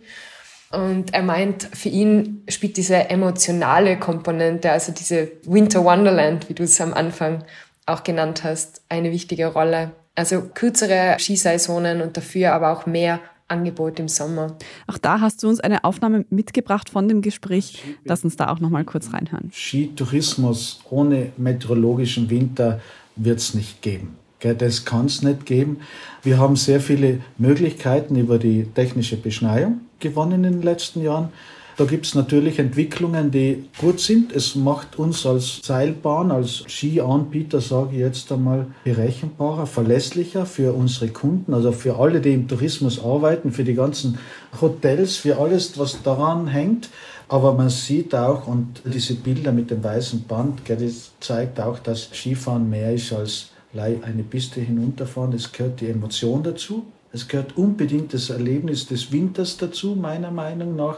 Und 0.71 1.15
er 1.15 1.23
meint, 1.23 1.63
für 1.73 1.89
ihn 1.89 2.43
spielt 2.49 2.77
diese 2.77 3.09
emotionale 3.09 3.97
Komponente, 3.97 4.69
also 4.69 4.91
diese 4.91 5.31
Winter 5.41 5.83
Wonderland, 5.83 6.49
wie 6.49 6.53
du 6.53 6.61
es 6.61 6.79
am 6.79 6.93
Anfang 6.93 7.43
auch 7.87 8.03
genannt 8.03 8.43
hast, 8.43 8.83
eine 8.89 9.11
wichtige 9.11 9.47
Rolle. 9.47 9.89
Also 10.13 10.43
kürzere 10.53 11.15
Skisaisonen 11.17 12.03
und 12.03 12.15
dafür 12.15 12.53
aber 12.53 12.71
auch 12.73 12.85
mehr 12.85 13.19
Angebot 13.49 13.99
im 13.99 14.07
Sommer. 14.07 14.55
Auch 14.87 14.97
da 14.97 15.21
hast 15.21 15.43
du 15.43 15.49
uns 15.49 15.59
eine 15.59 15.83
Aufnahme 15.83 16.25
mitgebracht 16.29 16.89
von 16.89 17.07
dem 17.07 17.21
Gespräch. 17.21 17.83
Lass 18.05 18.23
uns 18.23 18.35
da 18.35 18.49
auch 18.49 18.59
noch 18.59 18.69
mal 18.69 18.85
kurz 18.85 19.13
reinhören. 19.13 19.51
Skitourismus 19.53 20.81
ohne 20.89 21.31
meteorologischen 21.37 22.29
Winter 22.29 22.79
wird 23.15 23.39
es 23.39 23.53
nicht 23.53 23.81
geben. 23.81 24.15
Das 24.39 24.85
kann 24.85 25.07
es 25.07 25.21
nicht 25.21 25.45
geben. 25.45 25.81
Wir 26.23 26.37
haben 26.37 26.55
sehr 26.55 26.79
viele 26.79 27.19
Möglichkeiten 27.37 28.15
über 28.15 28.39
die 28.39 28.63
technische 28.63 29.17
Beschneiung 29.17 29.81
gewonnen 29.99 30.45
in 30.45 30.53
den 30.53 30.61
letzten 30.61 31.03
Jahren. 31.03 31.29
Da 31.79 31.85
gibt 31.85 32.07
es 32.07 32.13
natürlich 32.13 32.59
Entwicklungen, 32.59 33.31
die 33.31 33.69
gut 33.77 34.01
sind. 34.01 34.35
Es 34.35 34.53
macht 34.53 34.99
uns 34.99 35.25
als 35.25 35.61
Seilbahn, 35.63 36.29
als 36.29 36.65
Skianbieter, 36.67 37.61
sage 37.61 37.91
ich 37.93 37.99
jetzt 37.99 38.29
einmal, 38.33 38.67
berechenbarer, 38.83 39.65
verlässlicher 39.65 40.45
für 40.45 40.73
unsere 40.73 41.07
Kunden, 41.07 41.53
also 41.53 41.71
für 41.71 41.97
alle, 41.97 42.19
die 42.19 42.33
im 42.33 42.49
Tourismus 42.49 43.01
arbeiten, 43.01 43.53
für 43.53 43.63
die 43.63 43.75
ganzen 43.75 44.17
Hotels, 44.59 45.15
für 45.15 45.37
alles, 45.37 45.79
was 45.79 46.03
daran 46.03 46.47
hängt. 46.47 46.89
Aber 47.29 47.53
man 47.53 47.69
sieht 47.69 48.13
auch, 48.13 48.45
und 48.45 48.81
diese 48.83 49.13
Bilder 49.13 49.53
mit 49.53 49.71
dem 49.71 49.81
weißen 49.81 50.23
Band, 50.23 50.59
das 50.67 51.11
zeigt 51.21 51.61
auch, 51.61 51.79
dass 51.79 52.09
Skifahren 52.13 52.69
mehr 52.69 52.93
ist 52.93 53.13
als 53.13 53.51
eine 53.73 54.23
Piste 54.23 54.59
hinunterfahren. 54.59 55.31
Es 55.31 55.49
gehört 55.49 55.79
die 55.79 55.87
Emotion 55.87 56.43
dazu. 56.43 56.87
Es 57.13 57.25
gehört 57.25 57.55
unbedingt 57.55 58.13
das 58.13 58.29
Erlebnis 58.29 58.85
des 58.85 59.13
Winters 59.13 59.55
dazu, 59.55 59.95
meiner 59.95 60.29
Meinung 60.29 60.75
nach. 60.75 60.97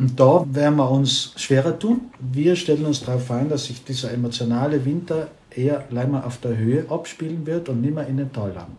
Und 0.00 0.18
da 0.18 0.46
werden 0.50 0.76
wir 0.76 0.90
uns 0.90 1.34
schwerer 1.36 1.78
tun. 1.78 2.10
Wir 2.18 2.56
stellen 2.56 2.86
uns 2.86 3.04
darauf 3.04 3.30
ein, 3.30 3.50
dass 3.50 3.66
sich 3.66 3.84
dieser 3.84 4.10
emotionale 4.10 4.82
Winter 4.86 5.28
eher 5.54 5.84
leider 5.90 6.26
auf 6.26 6.38
der 6.38 6.56
Höhe 6.56 6.90
abspielen 6.90 7.44
wird 7.44 7.68
und 7.68 7.82
nicht 7.82 7.94
mehr 7.94 8.06
in 8.06 8.16
den 8.16 8.32
Tallern. 8.32 8.78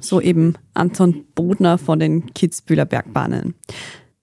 So 0.00 0.22
eben 0.22 0.54
Anton 0.72 1.26
Bodner 1.34 1.76
von 1.76 1.98
den 1.98 2.32
Kitzbühler 2.32 2.86
Bergbahnen. 2.86 3.54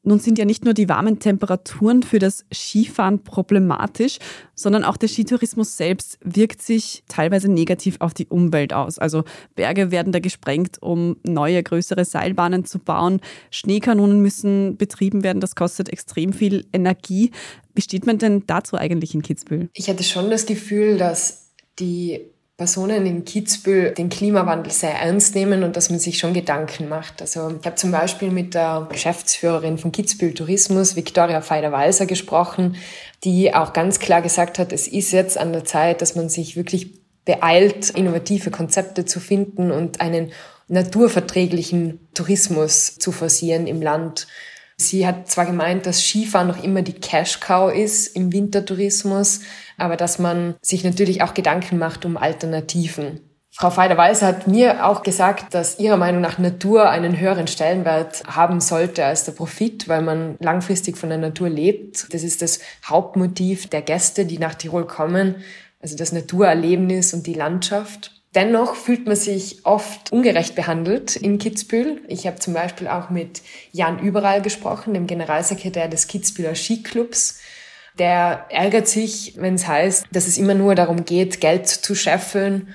Nun 0.03 0.19
sind 0.19 0.39
ja 0.39 0.45
nicht 0.45 0.65
nur 0.65 0.73
die 0.73 0.89
warmen 0.89 1.19
Temperaturen 1.19 2.01
für 2.01 2.17
das 2.17 2.43
Skifahren 2.51 3.23
problematisch, 3.23 4.17
sondern 4.55 4.83
auch 4.83 4.97
der 4.97 5.07
Skitourismus 5.07 5.77
selbst 5.77 6.17
wirkt 6.23 6.63
sich 6.63 7.03
teilweise 7.07 7.51
negativ 7.51 7.97
auf 7.99 8.15
die 8.15 8.25
Umwelt 8.25 8.73
aus. 8.73 8.97
Also 8.97 9.23
Berge 9.53 9.91
werden 9.91 10.11
da 10.11 10.19
gesprengt, 10.19 10.81
um 10.81 11.17
neue, 11.23 11.61
größere 11.61 12.03
Seilbahnen 12.03 12.65
zu 12.65 12.79
bauen. 12.79 13.21
Schneekanonen 13.51 14.21
müssen 14.21 14.75
betrieben 14.75 15.23
werden, 15.23 15.39
das 15.39 15.55
kostet 15.55 15.89
extrem 15.89 16.33
viel 16.33 16.65
Energie. 16.73 17.29
Wie 17.75 17.81
steht 17.81 18.07
man 18.07 18.17
denn 18.17 18.43
dazu 18.47 18.77
eigentlich 18.77 19.13
in 19.13 19.21
Kitzbühel? 19.21 19.69
Ich 19.73 19.87
hatte 19.87 20.03
schon 20.03 20.31
das 20.31 20.47
Gefühl, 20.47 20.97
dass 20.97 21.51
die 21.77 22.21
Personen 22.61 23.07
in 23.07 23.25
Kitzbühel 23.25 23.91
den 23.95 24.09
Klimawandel 24.09 24.71
sehr 24.71 24.93
ernst 24.93 25.33
nehmen 25.33 25.63
und 25.63 25.75
dass 25.75 25.89
man 25.89 25.97
sich 25.97 26.19
schon 26.19 26.35
Gedanken 26.35 26.89
macht. 26.89 27.19
Also 27.19 27.55
ich 27.59 27.65
habe 27.65 27.75
zum 27.75 27.89
Beispiel 27.89 28.29
mit 28.29 28.53
der 28.53 28.87
Geschäftsführerin 28.87 29.79
von 29.79 29.91
Kitzbühel 29.91 30.35
Tourismus, 30.35 30.95
Viktoria 30.95 31.41
Feider-Walser, 31.41 32.05
gesprochen, 32.05 32.75
die 33.23 33.55
auch 33.55 33.73
ganz 33.73 33.97
klar 33.97 34.21
gesagt 34.21 34.59
hat, 34.59 34.73
es 34.73 34.87
ist 34.87 35.11
jetzt 35.11 35.39
an 35.39 35.53
der 35.53 35.65
Zeit, 35.65 36.03
dass 36.03 36.15
man 36.15 36.29
sich 36.29 36.55
wirklich 36.55 36.99
beeilt, 37.25 37.89
innovative 37.89 38.51
Konzepte 38.51 39.05
zu 39.05 39.19
finden 39.19 39.71
und 39.71 39.99
einen 39.99 40.31
naturverträglichen 40.67 41.99
Tourismus 42.13 42.99
zu 42.99 43.11
forcieren 43.11 43.65
im 43.65 43.81
Land. 43.81 44.27
Sie 44.87 45.05
hat 45.05 45.29
zwar 45.29 45.45
gemeint, 45.45 45.85
dass 45.85 46.01
Skifahren 46.01 46.47
noch 46.47 46.63
immer 46.63 46.81
die 46.81 46.93
Cash-Cow 46.93 47.73
ist 47.73 48.15
im 48.15 48.33
Wintertourismus, 48.33 49.41
aber 49.77 49.97
dass 49.97 50.19
man 50.19 50.55
sich 50.61 50.83
natürlich 50.83 51.21
auch 51.21 51.33
Gedanken 51.33 51.77
macht 51.77 52.05
um 52.05 52.17
Alternativen. 52.17 53.21
Frau 53.53 53.69
Feider-Weiß 53.69 54.21
hat 54.21 54.47
mir 54.47 54.87
auch 54.87 55.03
gesagt, 55.03 55.53
dass 55.53 55.77
ihrer 55.77 55.97
Meinung 55.97 56.21
nach 56.21 56.37
Natur 56.37 56.89
einen 56.89 57.19
höheren 57.19 57.47
Stellenwert 57.47 58.23
haben 58.25 58.61
sollte 58.61 59.05
als 59.05 59.25
der 59.25 59.33
Profit, 59.33 59.89
weil 59.89 60.01
man 60.01 60.37
langfristig 60.39 60.97
von 60.97 61.09
der 61.09 61.17
Natur 61.17 61.49
lebt. 61.49 62.13
Das 62.13 62.23
ist 62.23 62.41
das 62.41 62.59
Hauptmotiv 62.85 63.67
der 63.67 63.81
Gäste, 63.81 64.25
die 64.25 64.37
nach 64.37 64.55
Tirol 64.55 64.87
kommen, 64.87 65.35
also 65.81 65.97
das 65.97 66.13
Naturerlebnis 66.13 67.13
und 67.13 67.27
die 67.27 67.33
Landschaft. 67.33 68.20
Dennoch 68.33 68.75
fühlt 68.75 69.07
man 69.07 69.17
sich 69.17 69.65
oft 69.65 70.11
ungerecht 70.13 70.55
behandelt 70.55 71.17
in 71.17 71.37
Kitzbühel. 71.37 72.01
Ich 72.07 72.25
habe 72.27 72.39
zum 72.39 72.53
Beispiel 72.53 72.87
auch 72.87 73.09
mit 73.09 73.41
Jan 73.73 73.99
Überall 73.99 74.41
gesprochen, 74.41 74.93
dem 74.93 75.05
Generalsekretär 75.05 75.89
des 75.89 76.07
Kitzbüheler 76.07 76.55
Skiclubs. 76.55 77.41
Der 77.99 78.45
ärgert 78.49 78.87
sich, 78.87 79.33
wenn 79.35 79.55
es 79.55 79.67
heißt, 79.67 80.05
dass 80.13 80.27
es 80.27 80.37
immer 80.37 80.53
nur 80.53 80.75
darum 80.75 81.03
geht, 81.03 81.41
Geld 81.41 81.67
zu 81.67 81.93
scheffeln 81.93 82.73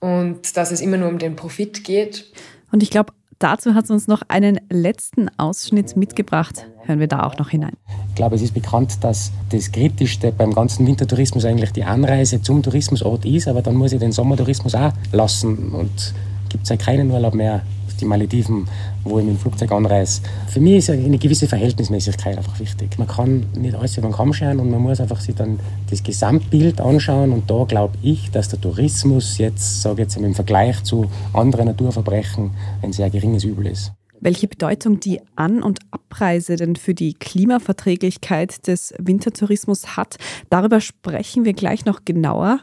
und 0.00 0.58
dass 0.58 0.70
es 0.70 0.82
immer 0.82 0.98
nur 0.98 1.08
um 1.08 1.18
den 1.18 1.36
Profit 1.36 1.84
geht. 1.84 2.30
Und 2.70 2.82
ich 2.82 2.90
glaube, 2.90 3.14
dazu 3.38 3.74
hat 3.74 3.84
es 3.84 3.90
uns 3.90 4.08
noch 4.08 4.20
einen 4.28 4.60
letzten 4.68 5.30
Ausschnitt 5.38 5.96
mitgebracht. 5.96 6.66
Hören 6.84 7.00
wir 7.00 7.08
da 7.08 7.22
auch 7.22 7.38
noch 7.38 7.48
hinein. 7.48 7.78
Glaube, 8.22 8.36
es 8.36 8.42
ist 8.42 8.54
bekannt, 8.54 8.98
dass 9.00 9.32
das 9.50 9.72
Kritischste 9.72 10.30
beim 10.30 10.54
ganzen 10.54 10.86
Wintertourismus 10.86 11.44
eigentlich 11.44 11.72
die 11.72 11.82
Anreise 11.82 12.40
zum 12.40 12.62
Tourismusort 12.62 13.24
ist, 13.24 13.48
aber 13.48 13.62
dann 13.62 13.74
muss 13.74 13.92
ich 13.92 13.98
den 13.98 14.12
Sommertourismus 14.12 14.76
auch 14.76 14.92
lassen 15.10 15.72
und 15.72 16.14
gibt 16.48 16.62
es 16.62 16.68
ja 16.68 16.76
keinen 16.76 17.10
Urlaub 17.10 17.34
mehr 17.34 17.62
die 18.00 18.04
Malediven, 18.04 18.68
wo 19.02 19.18
ich 19.18 19.24
mit 19.24 19.34
dem 19.34 19.40
Flugzeug 19.40 19.72
anreise. 19.72 20.22
Für 20.46 20.60
mich 20.60 20.74
ist 20.74 20.90
eine 20.90 21.18
gewisse 21.18 21.48
Verhältnismäßigkeit 21.48 22.36
einfach 22.36 22.60
wichtig. 22.60 22.96
Man 22.96 23.08
kann 23.08 23.46
nicht 23.56 23.74
alles 23.74 23.96
über 23.96 24.06
den 24.06 24.14
Kamm 24.14 24.32
scheren 24.32 24.60
und 24.60 24.70
man 24.70 24.80
muss 24.80 25.00
einfach 25.00 25.20
sich 25.20 25.34
dann 25.34 25.58
das 25.90 26.04
Gesamtbild 26.04 26.80
anschauen 26.80 27.32
und 27.32 27.50
da 27.50 27.64
glaube 27.64 27.98
ich, 28.02 28.30
dass 28.30 28.48
der 28.48 28.60
Tourismus 28.60 29.38
jetzt, 29.38 29.82
sage 29.82 30.02
jetzt 30.02 30.16
im 30.16 30.34
Vergleich 30.36 30.80
zu 30.84 31.06
anderen 31.32 31.66
Naturverbrechen 31.66 32.52
ein 32.82 32.92
sehr 32.92 33.10
geringes 33.10 33.42
Übel 33.42 33.66
ist. 33.66 33.90
Welche 34.22 34.46
Bedeutung 34.46 35.00
die 35.00 35.20
An- 35.34 35.64
und 35.64 35.80
Abreise 35.90 36.54
denn 36.54 36.76
für 36.76 36.94
die 36.94 37.14
Klimaverträglichkeit 37.14 38.68
des 38.68 38.94
Wintertourismus 38.96 39.96
hat, 39.96 40.16
darüber 40.48 40.80
sprechen 40.80 41.44
wir 41.44 41.54
gleich 41.54 41.86
noch 41.86 42.04
genauer. 42.04 42.60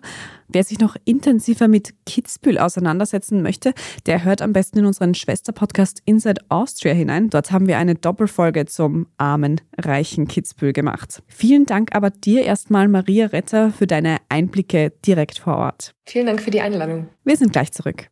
Wer 0.47 0.63
sich 0.63 0.79
noch 0.79 0.95
intensiver 1.03 1.67
mit 1.67 1.93
Kitzbühel 2.05 2.59
auseinandersetzen 2.59 3.41
möchte, 3.41 3.73
der 4.05 4.23
hört 4.23 4.41
am 4.41 4.53
besten 4.53 4.79
in 4.79 4.85
unseren 4.85 5.13
Schwesterpodcast 5.13 6.01
Inside 6.05 6.41
Austria 6.47 6.93
hinein. 6.93 7.29
Dort 7.29 7.51
haben 7.51 7.67
wir 7.67 7.77
eine 7.77 7.95
Doppelfolge 7.95 8.65
zum 8.65 9.07
armen, 9.17 9.59
reichen 9.77 10.29
Kitzbühel 10.29 10.71
gemacht. 10.71 11.21
Vielen 11.27 11.65
Dank 11.65 11.93
aber 11.93 12.09
dir 12.09 12.43
erstmal, 12.43 12.87
Maria 12.87 13.27
Retter, 13.27 13.71
für 13.71 13.85
deine 13.85 14.17
Einblicke 14.29 14.93
direkt 15.05 15.39
vor 15.39 15.57
Ort. 15.57 15.93
Vielen 16.05 16.25
Dank 16.25 16.41
für 16.41 16.51
die 16.51 16.61
Einladung. 16.61 17.09
Wir 17.25 17.35
sind 17.35 17.51
gleich 17.51 17.73
zurück. 17.73 18.07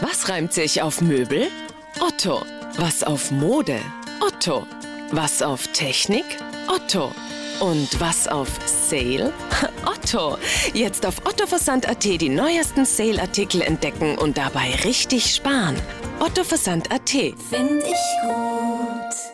Was 0.00 0.28
reimt 0.28 0.52
sich 0.52 0.80
auf 0.80 1.02
Möbel? 1.02 1.48
Otto. 2.00 2.40
Was 2.76 3.04
auf 3.04 3.30
Mode? 3.30 3.78
Otto. 4.20 4.66
Was 5.12 5.42
auf 5.42 5.68
Technik? 5.68 6.24
Otto. 6.66 7.12
Und 7.60 8.00
was 8.00 8.26
auf 8.26 8.48
Sale? 8.66 9.32
Otto. 9.86 10.38
Jetzt 10.72 11.06
auf 11.06 11.24
ottoversand.at 11.24 12.02
die 12.02 12.28
neuesten 12.28 12.84
Sale-Artikel 12.84 13.62
entdecken 13.62 14.18
und 14.18 14.36
dabei 14.36 14.74
richtig 14.84 15.34
sparen. 15.34 15.76
ottoversand.at. 16.18 17.10
Finde 17.10 17.84
ich 17.86 18.28
gut. 18.28 19.33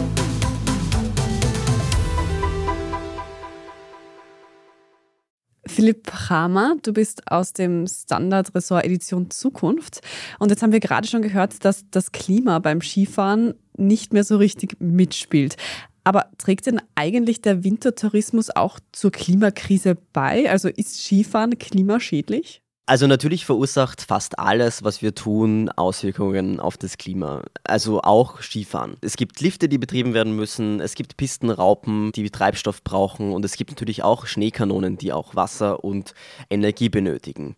Philipp 5.81 6.11
Hamer, 6.29 6.75
du 6.83 6.93
bist 6.93 7.23
aus 7.31 7.53
dem 7.53 7.87
Standard-Ressort 7.87 8.85
Edition 8.85 9.31
Zukunft. 9.31 10.01
Und 10.37 10.51
jetzt 10.51 10.61
haben 10.61 10.73
wir 10.73 10.79
gerade 10.79 11.07
schon 11.07 11.23
gehört, 11.23 11.65
dass 11.65 11.89
das 11.89 12.11
Klima 12.11 12.59
beim 12.59 12.81
Skifahren 12.81 13.55
nicht 13.77 14.13
mehr 14.13 14.23
so 14.23 14.37
richtig 14.37 14.79
mitspielt. 14.79 15.57
Aber 16.03 16.29
trägt 16.37 16.67
denn 16.67 16.83
eigentlich 16.93 17.41
der 17.41 17.63
Wintertourismus 17.63 18.51
auch 18.51 18.79
zur 18.91 19.11
Klimakrise 19.11 19.97
bei? 20.13 20.51
Also 20.51 20.69
ist 20.69 21.03
Skifahren 21.03 21.57
klimaschädlich? 21.57 22.61
Also 22.87 23.07
natürlich 23.07 23.45
verursacht 23.45 24.01
fast 24.01 24.39
alles, 24.39 24.83
was 24.83 25.01
wir 25.01 25.13
tun, 25.13 25.69
Auswirkungen 25.69 26.59
auf 26.59 26.77
das 26.77 26.97
Klima. 26.97 27.43
Also 27.63 28.01
auch 28.01 28.41
Skifahren. 28.41 28.97
Es 29.01 29.15
gibt 29.15 29.39
Lifte, 29.39 29.69
die 29.69 29.77
betrieben 29.77 30.13
werden 30.13 30.35
müssen, 30.35 30.81
es 30.81 30.95
gibt 30.95 31.15
Pistenraupen, 31.15 32.11
die 32.11 32.29
Treibstoff 32.29 32.83
brauchen 32.83 33.33
und 33.33 33.45
es 33.45 33.55
gibt 33.55 33.71
natürlich 33.71 34.03
auch 34.03 34.25
Schneekanonen, 34.25 34.97
die 34.97 35.13
auch 35.13 35.35
Wasser 35.35 35.83
und 35.83 36.13
Energie 36.49 36.89
benötigen. 36.89 37.55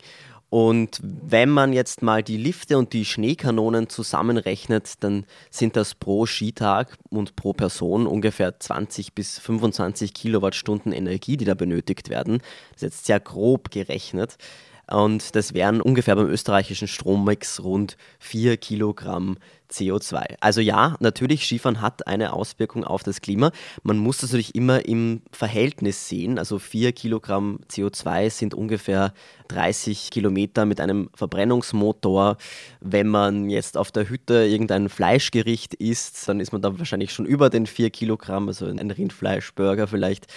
Und 0.54 1.00
wenn 1.02 1.50
man 1.50 1.74
jetzt 1.74 2.04
mal 2.04 2.22
die 2.22 2.38
Lifte 2.38 2.78
und 2.78 2.94
die 2.94 3.06
Schneekanonen 3.06 3.90
zusammenrechnet, 3.90 5.04
dann 5.04 5.26
sind 5.50 5.76
das 5.76 5.96
pro 5.96 6.28
Skitag 6.28 6.96
und 7.10 7.36
pro 7.36 7.54
Person 7.54 8.06
ungefähr 8.06 8.60
20 8.60 9.16
bis 9.16 9.40
25 9.40 10.14
Kilowattstunden 10.14 10.92
Energie, 10.92 11.38
die 11.38 11.46
da 11.46 11.56
benötigt 11.56 12.10
werden. 12.10 12.38
Das 12.74 12.76
ist 12.76 12.82
jetzt 12.84 13.06
sehr 13.08 13.20
grob 13.20 13.72
gerechnet. 13.72 14.38
Und 14.90 15.36
das 15.36 15.54
wären 15.54 15.82
ungefähr 15.82 16.16
beim 16.16 16.30
österreichischen 16.30 16.88
Strommix 16.88 17.64
rund 17.64 17.98
4 18.20 18.58
Kilogramm 18.58 19.38
CO2. 19.74 20.36
Also 20.40 20.62
ja, 20.62 20.96
natürlich, 21.00 21.46
Skifahren 21.46 21.82
hat 21.82 22.08
eine 22.08 22.34
Auswirkung 22.34 22.84
auf 22.84 23.04
das 23.04 23.22
Klima. 23.22 23.52
Man 23.84 23.98
muss 23.98 24.20
das 24.20 24.32
natürlich 24.32 24.56
immer 24.56 24.86
im 24.86 25.22
Verhältnis 25.32 26.08
sehen. 26.08 26.38
Also 26.38 26.60
4 26.60 26.92
Kilogramm 26.94 27.60
CO2 27.70 28.30
sind 28.30 28.54
ungefähr 28.54 29.14
30 29.50 30.12
Kilometer 30.12 30.66
mit 30.66 30.80
einem 30.80 31.10
Verbrennungsmotor. 31.16 32.38
Wenn 32.80 33.08
man 33.08 33.50
jetzt 33.50 33.78
auf 33.78 33.92
der 33.92 34.10
Hütte 34.10 34.46
irgendein 34.46 34.90
Fleischgericht 34.90 35.74
isst, 35.76 36.28
dann 36.28 36.40
ist 36.40 36.52
man 36.52 36.62
da 36.62 36.78
wahrscheinlich 36.78 37.12
schon 37.12 37.26
über 37.26 37.50
den 37.50 37.66
4 37.66 37.90
Kilogramm, 37.90 38.48
also 38.48 38.66
ein 38.66 38.92
Rindfleischburger 38.92 39.88
vielleicht. 39.88 40.28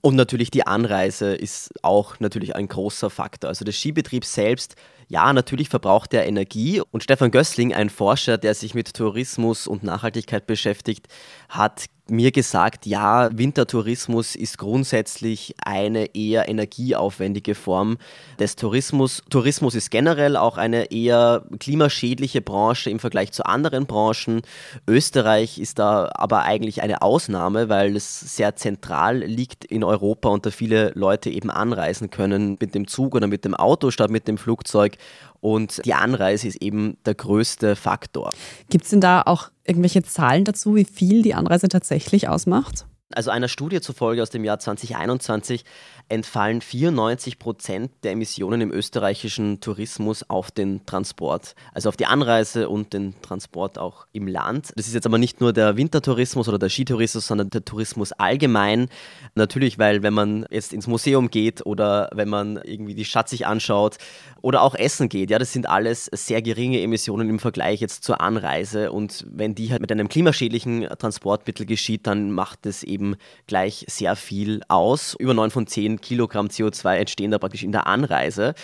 Und 0.00 0.16
natürlich 0.16 0.50
die 0.50 0.66
Anreise 0.66 1.34
ist 1.34 1.70
auch 1.82 2.20
natürlich 2.20 2.54
ein 2.54 2.68
großer 2.68 3.10
Faktor. 3.10 3.48
Also 3.48 3.64
der 3.64 3.72
Skibetrieb 3.72 4.24
selbst 4.24 4.76
ja, 5.08 5.32
natürlich 5.32 5.68
verbraucht 5.68 6.14
er 6.14 6.26
Energie. 6.26 6.82
Und 6.90 7.02
Stefan 7.02 7.30
Gößling, 7.30 7.74
ein 7.74 7.90
Forscher, 7.90 8.38
der 8.38 8.54
sich 8.54 8.74
mit 8.74 8.94
Tourismus 8.94 9.66
und 9.66 9.82
Nachhaltigkeit 9.82 10.46
beschäftigt, 10.46 11.08
hat 11.48 11.86
mir 12.12 12.30
gesagt, 12.30 12.84
ja, 12.84 13.30
Wintertourismus 13.36 14.36
ist 14.36 14.58
grundsätzlich 14.58 15.54
eine 15.64 16.14
eher 16.14 16.48
energieaufwendige 16.48 17.54
Form 17.54 17.96
des 18.38 18.54
Tourismus. 18.54 19.22
Tourismus 19.30 19.74
ist 19.74 19.90
generell 19.90 20.36
auch 20.36 20.58
eine 20.58 20.92
eher 20.92 21.44
klimaschädliche 21.58 22.42
Branche 22.42 22.90
im 22.90 22.98
Vergleich 22.98 23.32
zu 23.32 23.46
anderen 23.46 23.86
Branchen. 23.86 24.42
Österreich 24.86 25.58
ist 25.58 25.78
da 25.78 26.10
aber 26.14 26.42
eigentlich 26.42 26.82
eine 26.82 27.00
Ausnahme, 27.00 27.70
weil 27.70 27.96
es 27.96 28.20
sehr 28.20 28.56
zentral 28.56 29.18
liegt 29.18 29.64
in 29.64 29.82
Europa 29.82 30.28
und 30.28 30.44
da 30.44 30.50
viele 30.50 30.92
Leute 30.94 31.30
eben 31.30 31.50
anreisen 31.50 32.10
können 32.10 32.58
mit 32.60 32.74
dem 32.74 32.86
Zug 32.86 33.14
oder 33.14 33.26
mit 33.26 33.46
dem 33.46 33.54
Auto 33.54 33.90
statt 33.90 34.10
mit 34.10 34.28
dem 34.28 34.36
Flugzeug. 34.36 34.98
Und 35.40 35.84
die 35.84 35.94
Anreise 35.94 36.46
ist 36.46 36.62
eben 36.62 36.98
der 37.04 37.14
größte 37.14 37.74
Faktor. 37.74 38.30
Gibt 38.68 38.84
es 38.84 38.90
denn 38.90 39.00
da 39.00 39.22
auch 39.22 39.50
irgendwelche 39.64 40.02
Zahlen 40.02 40.44
dazu, 40.44 40.74
wie 40.76 40.84
viel 40.84 41.22
die 41.22 41.34
Anreise 41.34 41.68
tatsächlich 41.68 42.28
ausmacht? 42.28 42.86
Also 43.14 43.30
einer 43.30 43.48
Studie 43.48 43.80
zufolge 43.80 44.22
aus 44.22 44.30
dem 44.30 44.44
Jahr 44.44 44.58
2021 44.58 45.64
entfallen 46.08 46.60
94 46.60 47.38
Prozent 47.38 47.90
der 48.02 48.12
Emissionen 48.12 48.60
im 48.60 48.70
österreichischen 48.70 49.60
Tourismus 49.60 50.28
auf 50.28 50.50
den 50.50 50.84
Transport, 50.86 51.54
also 51.72 51.88
auf 51.88 51.96
die 51.96 52.06
Anreise 52.06 52.68
und 52.68 52.92
den 52.92 53.14
Transport 53.22 53.78
auch 53.78 54.06
im 54.12 54.26
Land. 54.26 54.72
Das 54.76 54.86
ist 54.86 54.94
jetzt 54.94 55.06
aber 55.06 55.18
nicht 55.18 55.40
nur 55.40 55.52
der 55.52 55.76
Wintertourismus 55.76 56.48
oder 56.48 56.58
der 56.58 56.68
Skitourismus, 56.68 57.26
sondern 57.26 57.50
der 57.50 57.64
Tourismus 57.64 58.12
allgemein. 58.12 58.88
Natürlich, 59.34 59.78
weil 59.78 60.02
wenn 60.02 60.14
man 60.14 60.46
jetzt 60.50 60.72
ins 60.72 60.86
Museum 60.86 61.30
geht 61.30 61.64
oder 61.64 62.10
wenn 62.14 62.28
man 62.28 62.56
irgendwie 62.56 62.94
die 62.94 63.04
Stadt 63.04 63.28
sich 63.28 63.46
anschaut 63.46 63.96
oder 64.42 64.62
auch 64.62 64.74
essen 64.74 65.08
geht, 65.08 65.30
ja, 65.30 65.38
das 65.38 65.52
sind 65.52 65.68
alles 65.68 66.10
sehr 66.12 66.42
geringe 66.42 66.80
Emissionen 66.80 67.28
im 67.30 67.38
Vergleich 67.38 67.80
jetzt 67.80 68.04
zur 68.04 68.20
Anreise 68.20 68.92
und 68.92 69.26
wenn 69.30 69.54
die 69.54 69.70
halt 69.70 69.80
mit 69.80 69.90
einem 69.90 70.08
klimaschädlichen 70.08 70.88
Transportmittel 70.98 71.66
geschieht, 71.66 72.06
dann 72.06 72.32
macht 72.32 72.66
es 72.66 72.82
eben 72.82 73.01
gleich 73.46 73.84
sehr 73.88 74.16
viel 74.16 74.62
aus. 74.68 75.14
Über 75.18 75.34
neun 75.34 75.50
von 75.50 75.66
zehn 75.66 76.00
Kilogramm 76.00 76.46
CO2 76.46 76.96
entstehen 76.96 77.30
da 77.30 77.38
praktisch 77.38 77.62
in 77.62 77.72
der 77.72 77.86
Anreise. 77.86 78.54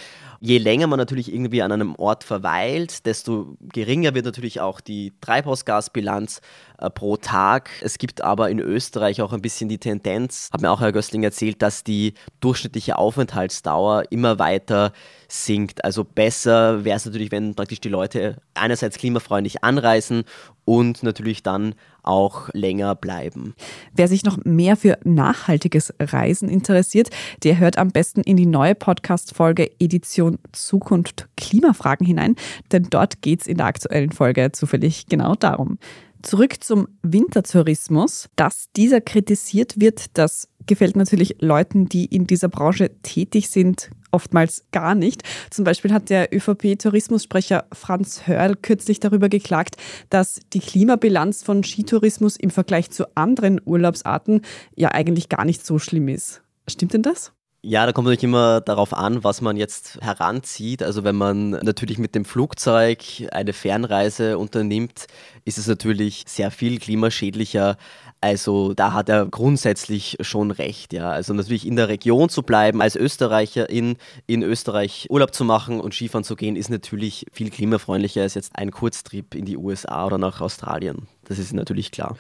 Je 0.41 0.59
länger 0.59 0.87
man 0.87 0.99
natürlich 0.99 1.33
irgendwie 1.33 1.63
an 1.63 1.73
einem 1.73 1.97
Ort 1.97 2.23
verweilt, 2.23 3.07
desto 3.07 3.57
geringer 3.61 4.15
wird 4.15 4.25
natürlich 4.25 4.61
auch 4.61 4.81
die 4.81 5.13
Treibhausgasbilanz 5.21 6.41
äh, 6.79 6.91
pro 6.91 7.17
Tag. 7.17 7.71
Es 7.81 7.99
gibt 7.99 8.23
aber 8.23 8.49
in 8.49 8.61
Österreich 8.61 9.21
auch 9.21 9.33
ein 9.33 9.43
bisschen 9.43 9.69
die 9.69 9.79
Tendenz, 9.79 10.49
hat 10.53 10.61
mir 10.61 10.71
auch 10.71 10.81
Herr 10.81 10.93
Göstling 10.93 11.25
erzählt, 11.25 11.61
dass 11.61 11.83
die 11.83 12.15
durchschnittliche 12.39 12.99
Aufenthaltsdauer 12.99 14.05
immer 14.11 14.39
weiter 14.39 14.93
sinkt. 15.27 15.85
Also 15.85 16.05
besser 16.05 16.85
wäre 16.85 16.97
es 16.97 17.05
natürlich, 17.05 17.33
wenn 17.33 17.57
praktisch 17.57 17.81
die 17.81 17.89
Leute 17.89 18.37
einerseits 18.55 18.97
klimafreundlich 18.97 19.65
anreisen 19.65 20.23
und 20.69 21.03
natürlich 21.03 21.43
dann 21.43 21.75
auch 22.03 22.51
länger 22.53 22.95
bleiben. 22.95 23.55
Wer 23.95 24.07
sich 24.07 24.23
noch 24.23 24.45
mehr 24.45 24.77
für 24.77 24.99
nachhaltiges 25.03 25.95
Reisen 25.99 26.51
interessiert, 26.51 27.09
der 27.43 27.59
hört 27.59 27.79
am 27.79 27.89
besten 27.89 28.21
in 28.21 28.37
die 28.37 28.45
neue 28.45 28.75
Podcast-Folge 28.75 29.71
Edition 29.81 30.39
Zukunft 30.53 31.27
Klimafragen 31.39 32.07
hinein, 32.07 32.37
denn 32.71 32.89
dort 32.91 33.23
geht 33.23 33.41
es 33.41 33.47
in 33.47 33.57
der 33.57 33.67
aktuellen 33.67 34.13
Folge 34.13 34.53
zufällig 34.53 35.07
genau 35.07 35.35
darum. 35.35 35.79
Zurück 36.23 36.63
zum 36.63 36.89
Wintertourismus. 37.03 38.29
Dass 38.37 38.67
dieser 38.77 39.01
kritisiert 39.01 39.81
wird, 39.81 40.19
das 40.19 40.49
gefällt 40.67 40.97
natürlich 40.97 41.37
Leuten, 41.41 41.89
die 41.89 42.05
in 42.05 42.27
dieser 42.27 42.49
Branche 42.49 42.91
tätig 43.03 43.49
sind, 43.49 43.91
oftmals 44.11 44.65
gar 44.73 44.95
nicht. 44.95 45.23
Zum 45.51 45.65
Beispiel 45.65 45.93
hat 45.93 46.11
der 46.11 46.35
ÖVP-Tourismussprecher 46.35 47.67
Franz 47.73 48.27
Hörl 48.27 48.57
kürzlich 48.57 49.01
darüber 49.01 49.29
geklagt, 49.29 49.77
dass 50.11 50.41
die 50.53 50.61
Klimabilanz 50.61 51.43
von 51.43 51.65
Skitourismus 51.65 52.37
im 52.37 52.51
Vergleich 52.51 52.91
zu 52.91 53.05
anderen 53.17 53.61
Urlaubsarten 53.65 54.43
ja 54.75 54.91
eigentlich 54.93 55.29
gar 55.29 55.45
nicht 55.45 55.65
so 55.65 55.79
schlimm 55.79 56.09
ist. 56.09 56.43
Stimmt 56.69 56.95
denn 56.95 57.03
das? 57.03 57.33
Ja, 57.61 57.87
da 57.87 57.93
kommt 57.93 58.07
natürlich 58.07 58.23
immer 58.23 58.61
darauf 58.61 58.95
an, 58.95 59.25
was 59.25 59.41
man 59.41 59.57
jetzt 59.57 60.01
heranzieht. 60.01 60.81
Also 60.81 61.03
wenn 61.03 61.17
man 61.17 61.51
natürlich 61.51 61.99
mit 61.99 62.15
dem 62.15 62.25
Flugzeug 62.25 63.03
eine 63.33 63.53
Fernreise 63.53 64.39
unternimmt, 64.39 65.07
ist 65.45 65.59
es 65.59 65.67
natürlich 65.67 66.23
sehr 66.29 66.53
viel 66.53 66.79
klimaschädlicher. 66.79 67.77
Also 68.21 68.75
da 68.75 68.93
hat 68.93 69.09
er 69.09 69.27
grundsätzlich 69.27 70.19
schon 70.21 70.53
recht, 70.53 70.93
ja. 70.93 71.11
Also 71.11 71.35
natürlich 71.35 71.67
in 71.67 71.75
der 71.75 71.89
Region 71.89 72.29
zu 72.29 72.43
bleiben, 72.43 72.81
als 72.81 72.95
Österreicher 72.95 73.69
in, 73.69 73.97
in 74.27 74.43
Österreich 74.43 75.07
Urlaub 75.11 75.35
zu 75.35 75.45
machen 75.45 75.81
und 75.81 75.95
Skifahren 75.95 76.25
zu 76.25 76.37
gehen, 76.37 76.55
ist 76.55 76.71
natürlich 76.71 77.27
viel 77.33 77.51
klimafreundlicher 77.51 78.23
als 78.23 78.35
jetzt 78.35 78.53
ein 78.55 78.71
Kurztrip 78.71 79.35
in 79.35 79.45
die 79.45 79.57
USA 79.57 80.07
oder 80.07 80.19
nach 80.19 80.41
Australien. 80.41 81.09
Das 81.25 81.39
ist 81.39 81.53
natürlich 81.53 81.91
klar. 81.91 82.17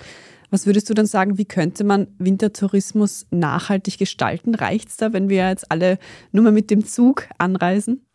Was 0.50 0.66
würdest 0.66 0.88
du 0.88 0.94
dann 0.94 1.06
sagen, 1.06 1.36
wie 1.36 1.44
könnte 1.44 1.84
man 1.84 2.08
Wintertourismus 2.18 3.26
nachhaltig 3.30 3.98
gestalten? 3.98 4.54
Reicht 4.54 4.88
es 4.88 4.96
da, 4.96 5.12
wenn 5.12 5.28
wir 5.28 5.48
jetzt 5.48 5.70
alle 5.70 5.98
nur 6.32 6.44
mal 6.44 6.52
mit 6.52 6.70
dem 6.70 6.84
Zug 6.86 7.28
anreisen? 7.38 8.06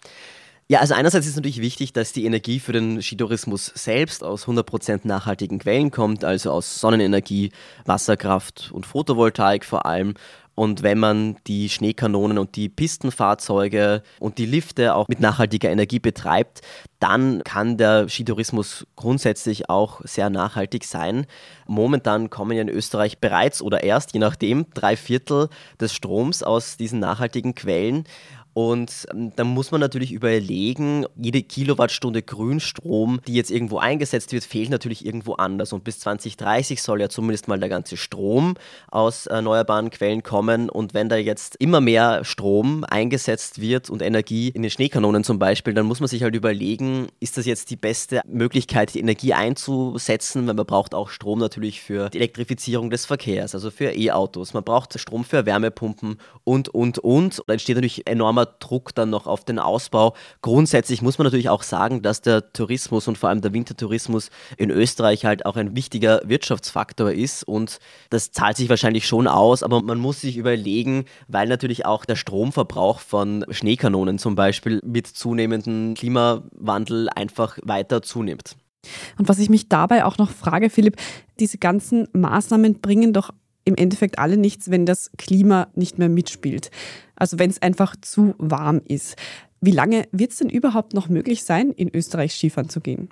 Ja, 0.69 0.79
also 0.79 0.93
einerseits 0.93 1.27
ist 1.27 1.35
natürlich 1.35 1.61
wichtig, 1.61 1.91
dass 1.91 2.13
die 2.13 2.25
Energie 2.25 2.59
für 2.59 2.71
den 2.71 3.01
Skitourismus 3.01 3.65
selbst 3.75 4.23
aus 4.23 4.47
100% 4.47 5.01
nachhaltigen 5.03 5.59
Quellen 5.59 5.91
kommt, 5.91 6.23
also 6.23 6.51
aus 6.51 6.79
Sonnenenergie, 6.79 7.51
Wasserkraft 7.85 8.71
und 8.73 8.85
Photovoltaik 8.85 9.65
vor 9.65 9.85
allem. 9.85 10.13
Und 10.55 10.83
wenn 10.83 10.99
man 10.99 11.37
die 11.47 11.67
Schneekanonen 11.67 12.37
und 12.37 12.55
die 12.55 12.69
Pistenfahrzeuge 12.69 14.03
und 14.19 14.37
die 14.37 14.45
Lifte 14.45 14.93
auch 14.93 15.07
mit 15.07 15.19
nachhaltiger 15.19 15.71
Energie 15.71 15.99
betreibt, 15.99 16.61
dann 16.99 17.43
kann 17.43 17.77
der 17.77 18.07
Skitourismus 18.07 18.85
grundsätzlich 18.95 19.69
auch 19.69 20.01
sehr 20.03 20.29
nachhaltig 20.29 20.85
sein. 20.85 21.25
Momentan 21.65 22.29
kommen 22.29 22.55
ja 22.55 22.61
in 22.61 22.69
Österreich 22.69 23.17
bereits 23.17 23.61
oder 23.61 23.83
erst, 23.83 24.13
je 24.13 24.19
nachdem, 24.19 24.67
drei 24.75 24.95
Viertel 24.95 25.49
des 25.79 25.93
Stroms 25.93 26.43
aus 26.43 26.77
diesen 26.77 26.99
nachhaltigen 26.99 27.55
Quellen. 27.55 28.05
Und 28.53 29.07
ähm, 29.11 29.31
da 29.35 29.43
muss 29.43 29.71
man 29.71 29.81
natürlich 29.81 30.11
überlegen, 30.11 31.05
jede 31.15 31.41
Kilowattstunde 31.41 32.21
Grünstrom, 32.21 33.19
die 33.27 33.33
jetzt 33.33 33.51
irgendwo 33.51 33.79
eingesetzt 33.79 34.31
wird, 34.31 34.43
fehlt 34.43 34.69
natürlich 34.69 35.05
irgendwo 35.05 35.33
anders. 35.33 35.73
Und 35.73 35.83
bis 35.83 35.99
2030 35.99 36.81
soll 36.81 37.01
ja 37.01 37.09
zumindest 37.09 37.47
mal 37.47 37.59
der 37.59 37.69
ganze 37.69 37.97
Strom 37.97 38.55
aus 38.91 39.25
erneuerbaren 39.25 39.89
Quellen 39.89 40.23
kommen. 40.23 40.69
Und 40.69 40.93
wenn 40.93 41.09
da 41.09 41.15
jetzt 41.15 41.55
immer 41.55 41.81
mehr 41.81 42.23
Strom 42.23 42.83
eingesetzt 42.83 43.59
wird 43.59 43.89
und 43.89 44.01
Energie 44.01 44.49
in 44.49 44.61
den 44.61 44.71
Schneekanonen 44.71 45.23
zum 45.23 45.39
Beispiel, 45.39 45.73
dann 45.73 45.87
muss 45.87 45.99
man 45.99 46.07
sich 46.07 46.21
halt 46.21 46.35
überlegen, 46.35 47.07
ist 47.19 47.37
das 47.37 47.45
jetzt 47.45 47.71
die 47.71 47.75
beste 47.75 48.21
Möglichkeit, 48.27 48.93
die 48.93 48.99
Energie 48.99 49.33
einzusetzen? 49.33 50.47
Weil 50.47 50.53
man 50.53 50.65
braucht 50.65 50.93
auch 50.93 51.09
Strom 51.09 51.39
natürlich 51.39 51.81
für 51.81 52.09
die 52.09 52.17
Elektrifizierung 52.17 52.91
des 52.91 53.05
Verkehrs, 53.05 53.55
also 53.55 53.71
für 53.71 53.95
E-Autos. 53.95 54.53
Man 54.53 54.63
braucht 54.63 54.97
Strom 54.99 55.23
für 55.23 55.45
Wärmepumpen 55.45 56.17
und, 56.43 56.69
und, 56.69 56.99
und. 56.99 57.41
Da 57.47 57.53
entsteht 57.53 57.75
natürlich 57.75 58.05
enormer 58.05 58.42
enormer 58.43 58.57
Druck 58.59 58.95
dann 58.95 59.09
noch 59.09 59.27
auf 59.27 59.43
den 59.43 59.59
Ausbau. 59.59 60.13
Grundsätzlich 60.41 61.01
muss 61.01 61.17
man 61.17 61.25
natürlich 61.25 61.49
auch 61.49 61.63
sagen, 61.63 62.01
dass 62.01 62.21
der 62.21 62.53
Tourismus 62.53 63.07
und 63.07 63.17
vor 63.17 63.29
allem 63.29 63.41
der 63.41 63.53
Wintertourismus 63.53 64.29
in 64.57 64.69
Österreich 64.69 65.25
halt 65.25 65.45
auch 65.45 65.55
ein 65.55 65.75
wichtiger 65.75 66.21
Wirtschaftsfaktor 66.25 67.11
ist 67.11 67.43
und 67.43 67.79
das 68.09 68.31
zahlt 68.31 68.57
sich 68.57 68.69
wahrscheinlich 68.69 69.07
schon 69.07 69.27
aus, 69.27 69.63
aber 69.63 69.81
man 69.81 69.99
muss 69.99 70.21
sich 70.21 70.37
überlegen, 70.37 71.05
weil 71.27 71.47
natürlich 71.47 71.85
auch 71.85 72.05
der 72.05 72.15
Stromverbrauch 72.15 72.99
von 72.99 73.45
Schneekanonen 73.49 74.17
zum 74.17 74.35
Beispiel 74.35 74.79
mit 74.83 75.07
zunehmendem 75.07 75.93
Klimawandel 75.95 77.09
einfach 77.09 77.57
weiter 77.63 78.01
zunimmt. 78.01 78.55
Und 79.17 79.29
was 79.29 79.39
ich 79.39 79.49
mich 79.49 79.69
dabei 79.69 80.03
auch 80.03 80.17
noch 80.17 80.29
frage, 80.29 80.69
Philipp, 80.69 80.97
diese 81.39 81.57
ganzen 81.57 82.07
Maßnahmen 82.11 82.81
bringen 82.81 83.13
doch 83.13 83.29
im 83.65 83.75
Endeffekt 83.75 84.19
alle 84.19 84.37
nichts, 84.37 84.71
wenn 84.71 84.85
das 84.85 85.11
Klima 85.17 85.67
nicht 85.75 85.97
mehr 85.97 86.09
mitspielt. 86.09 86.71
Also 87.15 87.39
wenn 87.39 87.49
es 87.49 87.61
einfach 87.61 87.95
zu 88.01 88.35
warm 88.37 88.81
ist. 88.85 89.15
Wie 89.61 89.71
lange 89.71 90.07
wird 90.11 90.31
es 90.31 90.37
denn 90.37 90.49
überhaupt 90.49 90.93
noch 90.93 91.07
möglich 91.07 91.43
sein, 91.43 91.71
in 91.71 91.93
Österreich 91.93 92.33
Skifahren 92.33 92.69
zu 92.69 92.81
gehen? 92.81 93.09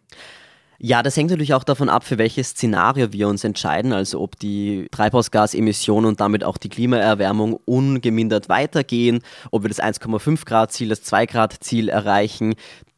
Ja, 0.83 1.03
das 1.03 1.15
hängt 1.15 1.29
natürlich 1.29 1.53
auch 1.53 1.63
davon 1.63 1.89
ab, 1.89 2.03
für 2.03 2.17
welches 2.17 2.49
Szenario 2.49 3.13
wir 3.13 3.27
uns 3.27 3.43
entscheiden, 3.43 3.93
also 3.93 4.19
ob 4.19 4.39
die 4.39 4.87
Treibhausgasemissionen 4.89 6.09
und 6.09 6.19
damit 6.19 6.43
auch 6.43 6.57
die 6.57 6.69
Klimaerwärmung 6.69 7.59
ungemindert 7.65 8.49
weitergehen, 8.49 9.19
ob 9.51 9.61
wir 9.61 9.69
das 9.69 9.79
1,5 9.79 10.43
Grad 10.43 10.71
Ziel, 10.71 10.89
das 10.89 11.03
2 11.03 11.27
Grad 11.27 11.63
Ziel 11.63 11.87
erreichen. 11.87 12.55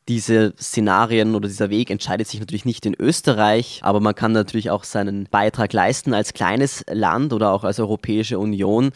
Diese 0.09 0.53
Szenarien 0.59 1.33
oder 1.33 1.47
dieser 1.47 1.69
Weg 1.69 1.89
entscheidet 1.89 2.27
sich 2.27 2.41
natürlich 2.41 2.65
nicht 2.65 2.85
in 2.85 2.93
Österreich, 2.99 3.79
aber 3.83 4.01
man 4.01 4.15
kann 4.15 4.33
natürlich 4.33 4.69
auch 4.69 4.83
seinen 4.83 5.27
Beitrag 5.31 5.71
leisten 5.71 6.13
als 6.13 6.33
kleines 6.33 6.83
Land 6.89 7.31
oder 7.31 7.51
auch 7.53 7.63
als 7.63 7.79
Europäische 7.79 8.37
Union. 8.37 8.91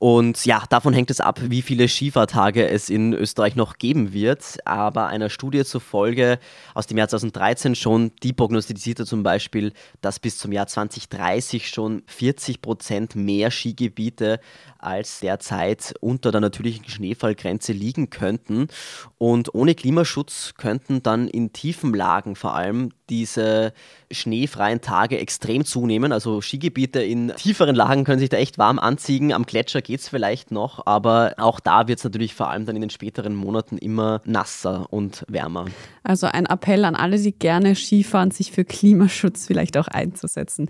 Und 0.00 0.46
ja, 0.46 0.62
davon 0.70 0.94
hängt 0.94 1.10
es 1.10 1.20
ab, 1.20 1.40
wie 1.50 1.60
viele 1.60 1.86
Skifahrtage 1.86 2.66
es 2.66 2.88
in 2.88 3.12
Österreich 3.12 3.54
noch 3.54 3.76
geben 3.76 4.14
wird. 4.14 4.56
Aber 4.64 5.08
einer 5.08 5.28
Studie 5.28 5.62
zufolge 5.62 6.38
aus 6.72 6.86
dem 6.86 6.96
Jahr 6.96 7.08
2013 7.08 7.74
schon, 7.74 8.10
die 8.22 8.32
prognostizierte 8.32 9.04
zum 9.04 9.22
Beispiel, 9.22 9.74
dass 10.00 10.18
bis 10.18 10.38
zum 10.38 10.52
Jahr 10.52 10.66
2030 10.66 11.68
schon 11.68 12.02
40 12.06 12.62
Prozent 12.62 13.14
mehr 13.14 13.50
Skigebiete 13.50 14.40
als 14.78 15.20
derzeit 15.20 15.92
unter 16.00 16.32
der 16.32 16.40
natürlichen 16.40 16.88
Schneefallgrenze 16.88 17.72
liegen 17.72 18.08
könnten. 18.08 18.68
Und 19.18 19.54
ohne 19.54 19.74
Klimaschutz 19.74 20.54
könnten 20.56 21.02
dann 21.02 21.28
in 21.28 21.52
tiefen 21.52 21.92
Lagen 21.92 22.36
vor 22.36 22.54
allem 22.54 22.88
diese 23.10 23.74
schneefreien 24.10 24.80
Tage 24.80 25.18
extrem 25.18 25.64
zunehmen. 25.64 26.12
Also 26.12 26.40
Skigebiete 26.40 27.02
in 27.02 27.32
tieferen 27.36 27.76
Lagen 27.76 28.04
können 28.04 28.20
sich 28.20 28.30
da 28.30 28.38
echt 28.38 28.56
warm 28.56 28.78
anziehen. 28.78 29.32
Am 29.32 29.44
Gletscher 29.44 29.82
geht 29.90 30.00
es 30.00 30.08
vielleicht 30.08 30.52
noch, 30.52 30.86
aber 30.86 31.34
auch 31.36 31.58
da 31.58 31.88
wird 31.88 31.98
es 31.98 32.04
natürlich 32.04 32.34
vor 32.34 32.48
allem 32.48 32.64
dann 32.64 32.76
in 32.76 32.80
den 32.80 32.90
späteren 32.90 33.34
Monaten 33.34 33.76
immer 33.76 34.22
nasser 34.24 34.86
und 34.92 35.24
wärmer. 35.28 35.66
Also 36.04 36.28
ein 36.28 36.46
Appell 36.46 36.84
an 36.84 36.94
alle, 36.94 37.18
die 37.18 37.32
gerne 37.32 37.74
Skifahren, 37.74 38.30
sich 38.30 38.52
für 38.52 38.64
Klimaschutz 38.64 39.46
vielleicht 39.46 39.76
auch 39.76 39.88
einzusetzen. 39.88 40.68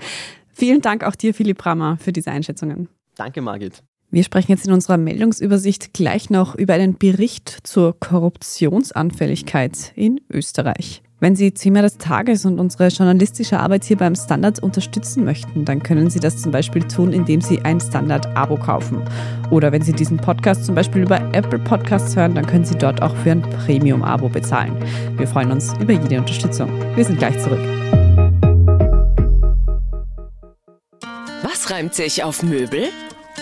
Vielen 0.48 0.80
Dank 0.80 1.04
auch 1.04 1.14
dir, 1.14 1.34
Philipp 1.34 1.58
Brammer, 1.58 1.98
für 1.98 2.12
diese 2.12 2.30
Einschätzungen. 2.30 2.88
Danke, 3.16 3.42
Margit. 3.42 3.82
Wir 4.10 4.24
sprechen 4.24 4.52
jetzt 4.52 4.66
in 4.66 4.72
unserer 4.72 4.96
Meldungsübersicht 4.96 5.92
gleich 5.92 6.30
noch 6.30 6.54
über 6.54 6.74
einen 6.74 6.96
Bericht 6.96 7.48
zur 7.62 7.98
Korruptionsanfälligkeit 8.00 9.92
in 9.94 10.20
Österreich. 10.30 11.02
Wenn 11.22 11.36
Sie 11.36 11.52
Thema 11.52 11.82
des 11.82 11.98
Tages 11.98 12.46
und 12.46 12.58
unsere 12.58 12.88
journalistische 12.88 13.60
Arbeit 13.60 13.84
hier 13.84 13.98
beim 13.98 14.14
Standard 14.14 14.62
unterstützen 14.62 15.22
möchten, 15.22 15.66
dann 15.66 15.82
können 15.82 16.08
Sie 16.08 16.18
das 16.18 16.40
zum 16.40 16.50
Beispiel 16.50 16.82
tun, 16.82 17.12
indem 17.12 17.42
Sie 17.42 17.60
ein 17.60 17.78
Standard-Abo 17.78 18.56
kaufen. 18.56 19.02
Oder 19.50 19.70
wenn 19.70 19.82
Sie 19.82 19.92
diesen 19.92 20.16
Podcast 20.16 20.64
zum 20.64 20.74
Beispiel 20.74 21.02
über 21.02 21.20
Apple 21.34 21.58
Podcasts 21.58 22.16
hören, 22.16 22.34
dann 22.34 22.46
können 22.46 22.64
Sie 22.64 22.74
dort 22.74 23.02
auch 23.02 23.14
für 23.16 23.32
ein 23.32 23.42
Premium-Abo 23.42 24.30
bezahlen. 24.30 24.74
Wir 25.18 25.28
freuen 25.28 25.52
uns 25.52 25.74
über 25.78 25.92
jede 25.92 26.16
Unterstützung. 26.16 26.70
Wir 26.96 27.04
sind 27.04 27.18
gleich 27.18 27.38
zurück. 27.38 27.60
Was 31.42 31.70
reimt 31.70 31.92
sich 31.92 32.24
auf 32.24 32.42
Möbel? 32.42 32.84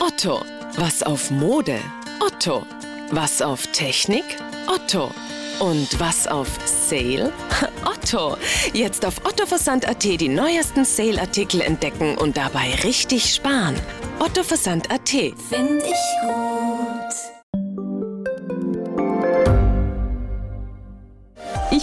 Otto. 0.01 0.41
Was 0.77 1.05
auf 1.05 1.31
Mode? 1.31 1.77
Otto. 2.19 2.65
Was 3.13 3.41
auf 3.41 3.69
Technik? 3.69 4.25
Otto. 4.67 5.13
Und 5.61 5.99
was 5.99 6.27
auf 6.27 6.49
Sale? 6.65 7.33
Otto. 7.85 8.37
Jetzt 8.73 9.05
auf 9.05 9.25
ottoversand.at 9.25 10.05
die 10.05 10.29
neuesten 10.29 10.85
Sale-Artikel 10.85 11.61
entdecken 11.61 12.17
und 12.17 12.37
dabei 12.37 12.75
richtig 12.85 13.35
sparen. 13.35 13.75
ottoversand.at. 14.21 15.09
Finde 15.09 15.85
ich 15.85 16.27
gut. 16.27 16.59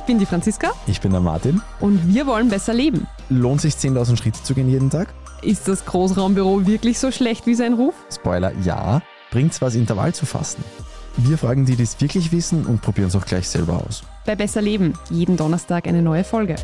bin 0.05 0.19
die 0.19 0.25
Franziska. 0.25 0.71
Ich 0.87 1.01
bin 1.01 1.11
der 1.11 1.19
Martin. 1.19 1.61
Und 1.79 2.13
wir 2.13 2.27
wollen 2.27 2.49
besser 2.49 2.73
leben. 2.73 3.07
Lohnt 3.29 3.61
sich 3.61 3.73
10.000 3.73 4.17
Schritte 4.17 4.43
zu 4.43 4.53
gehen 4.53 4.69
jeden 4.69 4.89
Tag? 4.89 5.13
Ist 5.41 5.67
das 5.67 5.85
Großraumbüro 5.85 6.65
wirklich 6.65 6.99
so 6.99 7.11
schlecht 7.11 7.45
wie 7.45 7.55
sein 7.55 7.73
Ruf? 7.73 7.95
Spoiler, 8.13 8.51
ja. 8.63 9.01
Bringt's 9.31 9.61
was, 9.61 9.75
Intervall 9.75 10.13
zu 10.13 10.25
fassen? 10.25 10.63
Wir 11.17 11.37
fragen 11.37 11.65
die, 11.65 11.75
die 11.75 11.83
es 11.83 11.99
wirklich 12.01 12.31
wissen 12.31 12.65
und 12.65 12.81
probieren 12.81 13.07
es 13.07 13.15
auch 13.15 13.25
gleich 13.25 13.47
selber 13.47 13.85
aus. 13.87 14.03
Bei 14.25 14.35
Besser 14.35 14.61
Leben, 14.61 14.93
jeden 15.09 15.37
Donnerstag 15.37 15.87
eine 15.87 16.01
neue 16.01 16.23
Folge. 16.23 16.55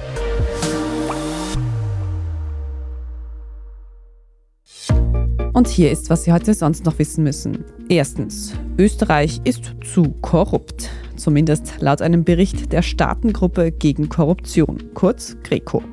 Und 5.53 5.67
hier 5.67 5.91
ist, 5.91 6.09
was 6.09 6.23
Sie 6.23 6.33
heute 6.33 6.53
sonst 6.53 6.85
noch 6.85 6.97
wissen 6.99 7.23
müssen. 7.23 7.63
Erstens, 7.87 8.53
Österreich 8.77 9.41
ist 9.43 9.75
zu 9.93 10.09
korrupt. 10.21 10.89
Zumindest 11.17 11.75
laut 11.79 12.01
einem 12.01 12.23
Bericht 12.23 12.73
der 12.73 12.81
Staatengruppe 12.81 13.71
gegen 13.71 14.09
Korruption, 14.09 14.93
kurz 14.93 15.37
GRECO. 15.43 15.83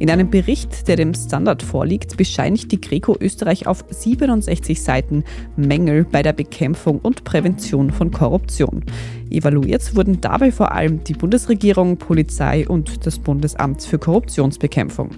In 0.00 0.08
einem 0.08 0.30
Bericht, 0.30 0.88
der 0.88 0.96
dem 0.96 1.12
Standard 1.12 1.62
vorliegt, 1.62 2.16
bescheinigt 2.16 2.72
die 2.72 2.80
Greco 2.80 3.18
Österreich 3.20 3.66
auf 3.66 3.84
67 3.90 4.80
Seiten 4.82 5.24
Mängel 5.56 6.04
bei 6.04 6.22
der 6.22 6.32
Bekämpfung 6.32 7.00
und 7.00 7.22
Prävention 7.24 7.90
von 7.90 8.10
Korruption. 8.10 8.82
Evaluiert 9.28 9.94
wurden 9.94 10.22
dabei 10.22 10.52
vor 10.52 10.72
allem 10.72 11.04
die 11.04 11.12
Bundesregierung, 11.12 11.98
Polizei 11.98 12.66
und 12.66 13.04
das 13.04 13.18
Bundesamt 13.18 13.82
für 13.82 13.98
Korruptionsbekämpfung. 13.98 15.10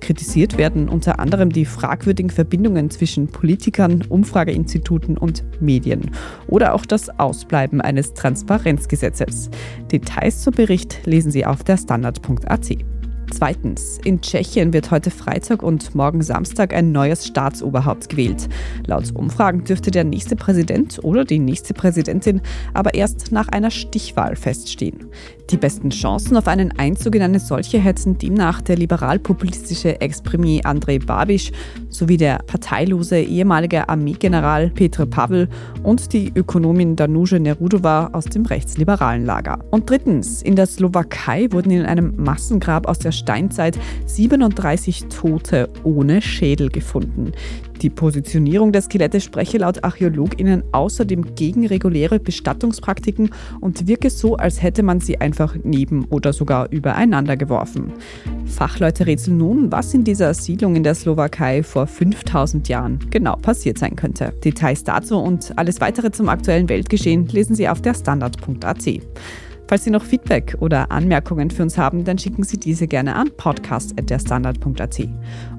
Kritisiert 0.00 0.56
werden 0.56 0.88
unter 0.88 1.18
anderem 1.18 1.50
die 1.50 1.66
fragwürdigen 1.66 2.30
Verbindungen 2.30 2.88
zwischen 2.88 3.26
Politikern, 3.26 4.04
Umfrageinstituten 4.08 5.18
und 5.18 5.44
Medien 5.60 6.12
oder 6.46 6.74
auch 6.74 6.86
das 6.86 7.10
Ausbleiben 7.18 7.82
eines 7.82 8.14
Transparenzgesetzes. 8.14 9.50
Details 9.92 10.40
zum 10.40 10.54
Bericht 10.54 11.00
lesen 11.04 11.30
Sie 11.30 11.44
auf 11.44 11.62
der 11.62 11.76
Standard.at. 11.76 12.99
Zweitens, 13.30 13.98
in 14.04 14.20
Tschechien 14.20 14.72
wird 14.72 14.90
heute 14.90 15.10
Freitag 15.10 15.62
und 15.62 15.94
morgen 15.94 16.20
Samstag 16.20 16.74
ein 16.74 16.92
neues 16.92 17.26
Staatsoberhaupt 17.26 18.08
gewählt. 18.08 18.48
Laut 18.86 19.14
Umfragen 19.14 19.64
dürfte 19.64 19.90
der 19.90 20.04
nächste 20.04 20.36
Präsident 20.36 20.98
oder 21.02 21.24
die 21.24 21.38
nächste 21.38 21.72
Präsidentin 21.72 22.42
aber 22.74 22.94
erst 22.94 23.32
nach 23.32 23.48
einer 23.48 23.70
Stichwahl 23.70 24.36
feststehen. 24.36 25.06
Die 25.50 25.56
besten 25.56 25.90
Chancen 25.90 26.36
auf 26.36 26.46
einen 26.46 26.70
Einzug 26.78 27.16
in 27.16 27.22
eine 27.22 27.40
solche 27.40 27.80
hätten 27.80 28.16
demnach 28.16 28.60
der 28.60 28.76
liberal-populistische 28.76 30.00
Ex-Premier 30.00 30.64
Andrej 30.64 31.00
Babiš 31.00 31.50
sowie 31.88 32.16
der 32.16 32.38
parteilose 32.46 33.20
ehemalige 33.20 33.88
Armeegeneral 33.88 34.70
Petr 34.70 35.06
Pavel 35.06 35.48
und 35.82 36.12
die 36.12 36.30
Ökonomin 36.32 36.94
Danuše 36.94 37.40
Nerudova 37.40 38.10
aus 38.12 38.26
dem 38.26 38.46
rechtsliberalen 38.46 39.24
Lager. 39.24 39.58
Und 39.72 39.90
drittens, 39.90 40.40
in 40.40 40.54
der 40.54 40.66
Slowakei 40.66 41.48
wurden 41.50 41.72
in 41.72 41.84
einem 41.84 42.14
Massengrab 42.16 42.86
aus 42.86 43.00
der 43.00 43.10
Steinzeit 43.10 43.76
37 44.06 45.06
Tote 45.06 45.68
ohne 45.82 46.22
Schädel 46.22 46.68
gefunden. 46.68 47.32
Die 47.82 47.90
Positionierung 47.90 48.72
der 48.72 48.82
Skelette 48.82 49.20
spreche 49.20 49.58
laut 49.58 49.82
ArchäologInnen 49.82 50.64
außerdem 50.72 51.34
gegen 51.34 51.66
reguläre 51.66 52.20
Bestattungspraktiken 52.20 53.30
und 53.60 53.86
wirke 53.86 54.10
so, 54.10 54.36
als 54.36 54.62
hätte 54.62 54.82
man 54.82 55.00
sie 55.00 55.20
einfach 55.20 55.56
neben 55.62 56.04
oder 56.06 56.32
sogar 56.32 56.70
übereinander 56.70 57.36
geworfen. 57.36 57.92
Fachleute 58.44 59.06
rätseln 59.06 59.38
nun, 59.38 59.72
was 59.72 59.94
in 59.94 60.04
dieser 60.04 60.34
Siedlung 60.34 60.76
in 60.76 60.82
der 60.82 60.94
Slowakei 60.94 61.62
vor 61.62 61.86
5000 61.86 62.68
Jahren 62.68 62.98
genau 63.10 63.36
passiert 63.36 63.78
sein 63.78 63.96
könnte. 63.96 64.32
Details 64.44 64.84
dazu 64.84 65.18
und 65.18 65.56
alles 65.56 65.80
weitere 65.80 66.10
zum 66.10 66.28
aktuellen 66.28 66.68
Weltgeschehen 66.68 67.26
lesen 67.28 67.54
Sie 67.54 67.68
auf 67.68 67.80
der 67.80 67.94
Standard.at. 67.94 68.88
Falls 69.70 69.84
Sie 69.84 69.90
noch 69.92 70.02
Feedback 70.02 70.56
oder 70.58 70.90
Anmerkungen 70.90 71.48
für 71.48 71.62
uns 71.62 71.78
haben, 71.78 72.02
dann 72.02 72.18
schicken 72.18 72.42
Sie 72.42 72.58
diese 72.58 72.88
gerne 72.88 73.14
an 73.14 73.30
podcast.derstandard.at. 73.36 75.08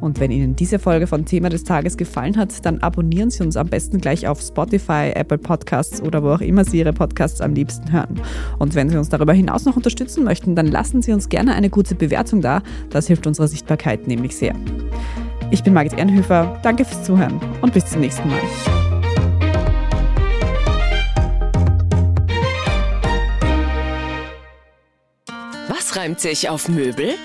Und 0.02 0.20
wenn 0.20 0.32
Ihnen 0.32 0.54
diese 0.54 0.80
Folge 0.80 1.08
von 1.08 1.24
Thema 1.24 1.48
des 1.48 1.64
Tages 1.64 1.96
gefallen 1.96 2.36
hat, 2.36 2.66
dann 2.66 2.80
abonnieren 2.80 3.30
Sie 3.30 3.42
uns 3.42 3.56
am 3.56 3.68
besten 3.68 4.02
gleich 4.02 4.28
auf 4.28 4.42
Spotify, 4.42 5.12
Apple 5.16 5.38
Podcasts 5.38 6.02
oder 6.02 6.22
wo 6.24 6.32
auch 6.32 6.42
immer 6.42 6.66
Sie 6.66 6.80
Ihre 6.80 6.92
Podcasts 6.92 7.40
am 7.40 7.54
liebsten 7.54 7.90
hören. 7.90 8.20
Und 8.60 8.76
wenn 8.76 8.90
Sie 8.90 8.98
uns 8.98 9.08
darüber 9.08 9.32
hinaus 9.32 9.64
noch 9.64 9.78
unterstützen 9.78 10.26
möchten, 10.26 10.58
dann 10.58 10.68
lassen 10.68 11.02
Sie 11.02 11.14
uns 11.14 11.30
gerne 11.30 11.56
eine 11.56 11.70
gute 11.70 11.96
Bewertung 11.96 12.42
da. 12.42 12.64
Das 12.90 13.08
hilft 13.08 13.28
unserer 13.28 13.48
Sichtbarkeit 13.48 14.08
nämlich 14.08 14.36
sehr. 14.36 14.56
Ich 15.52 15.64
bin 15.64 15.74
Margit 15.74 15.94
Ehrenhöfer, 15.94 16.60
danke 16.64 16.84
fürs 16.84 17.06
Zuhören 17.06 17.40
und 17.62 17.74
bis 17.74 17.86
zum 17.86 18.02
nächsten 18.02 18.28
Mal. 18.28 18.42
Was 25.92 25.98
reimt 25.98 26.22
sich 26.22 26.48
auf 26.48 26.70
Möbel? 26.70 27.16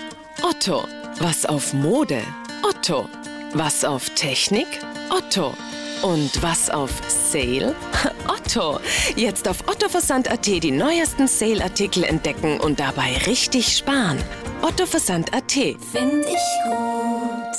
Otto. 0.42 0.88
Was 1.20 1.46
auf 1.46 1.72
Mode? 1.72 2.20
Otto. 2.68 3.08
Was 3.54 3.84
auf 3.84 4.10
Technik? 4.16 4.66
Otto. 5.08 5.54
Und 6.02 6.42
was 6.42 6.68
auf 6.68 6.90
Sale? 7.06 7.76
Otto. 8.26 8.80
Jetzt 9.14 9.46
auf 9.46 9.68
ottoversand.at 9.68 10.44
die 10.46 10.72
neuesten 10.72 11.28
Sale-Artikel 11.28 12.02
entdecken 12.02 12.58
und 12.58 12.80
dabei 12.80 13.16
richtig 13.28 13.68
sparen. 13.68 14.18
ottoversand.at. 14.62 15.52
Find 15.52 16.24
ich 16.24 16.64
gut. 16.64 17.56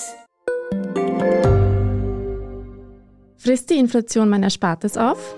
Frisst 3.38 3.70
die 3.70 3.78
Inflation 3.78 4.28
mein 4.28 4.44
Erspartes 4.44 4.98
auf? 4.98 5.38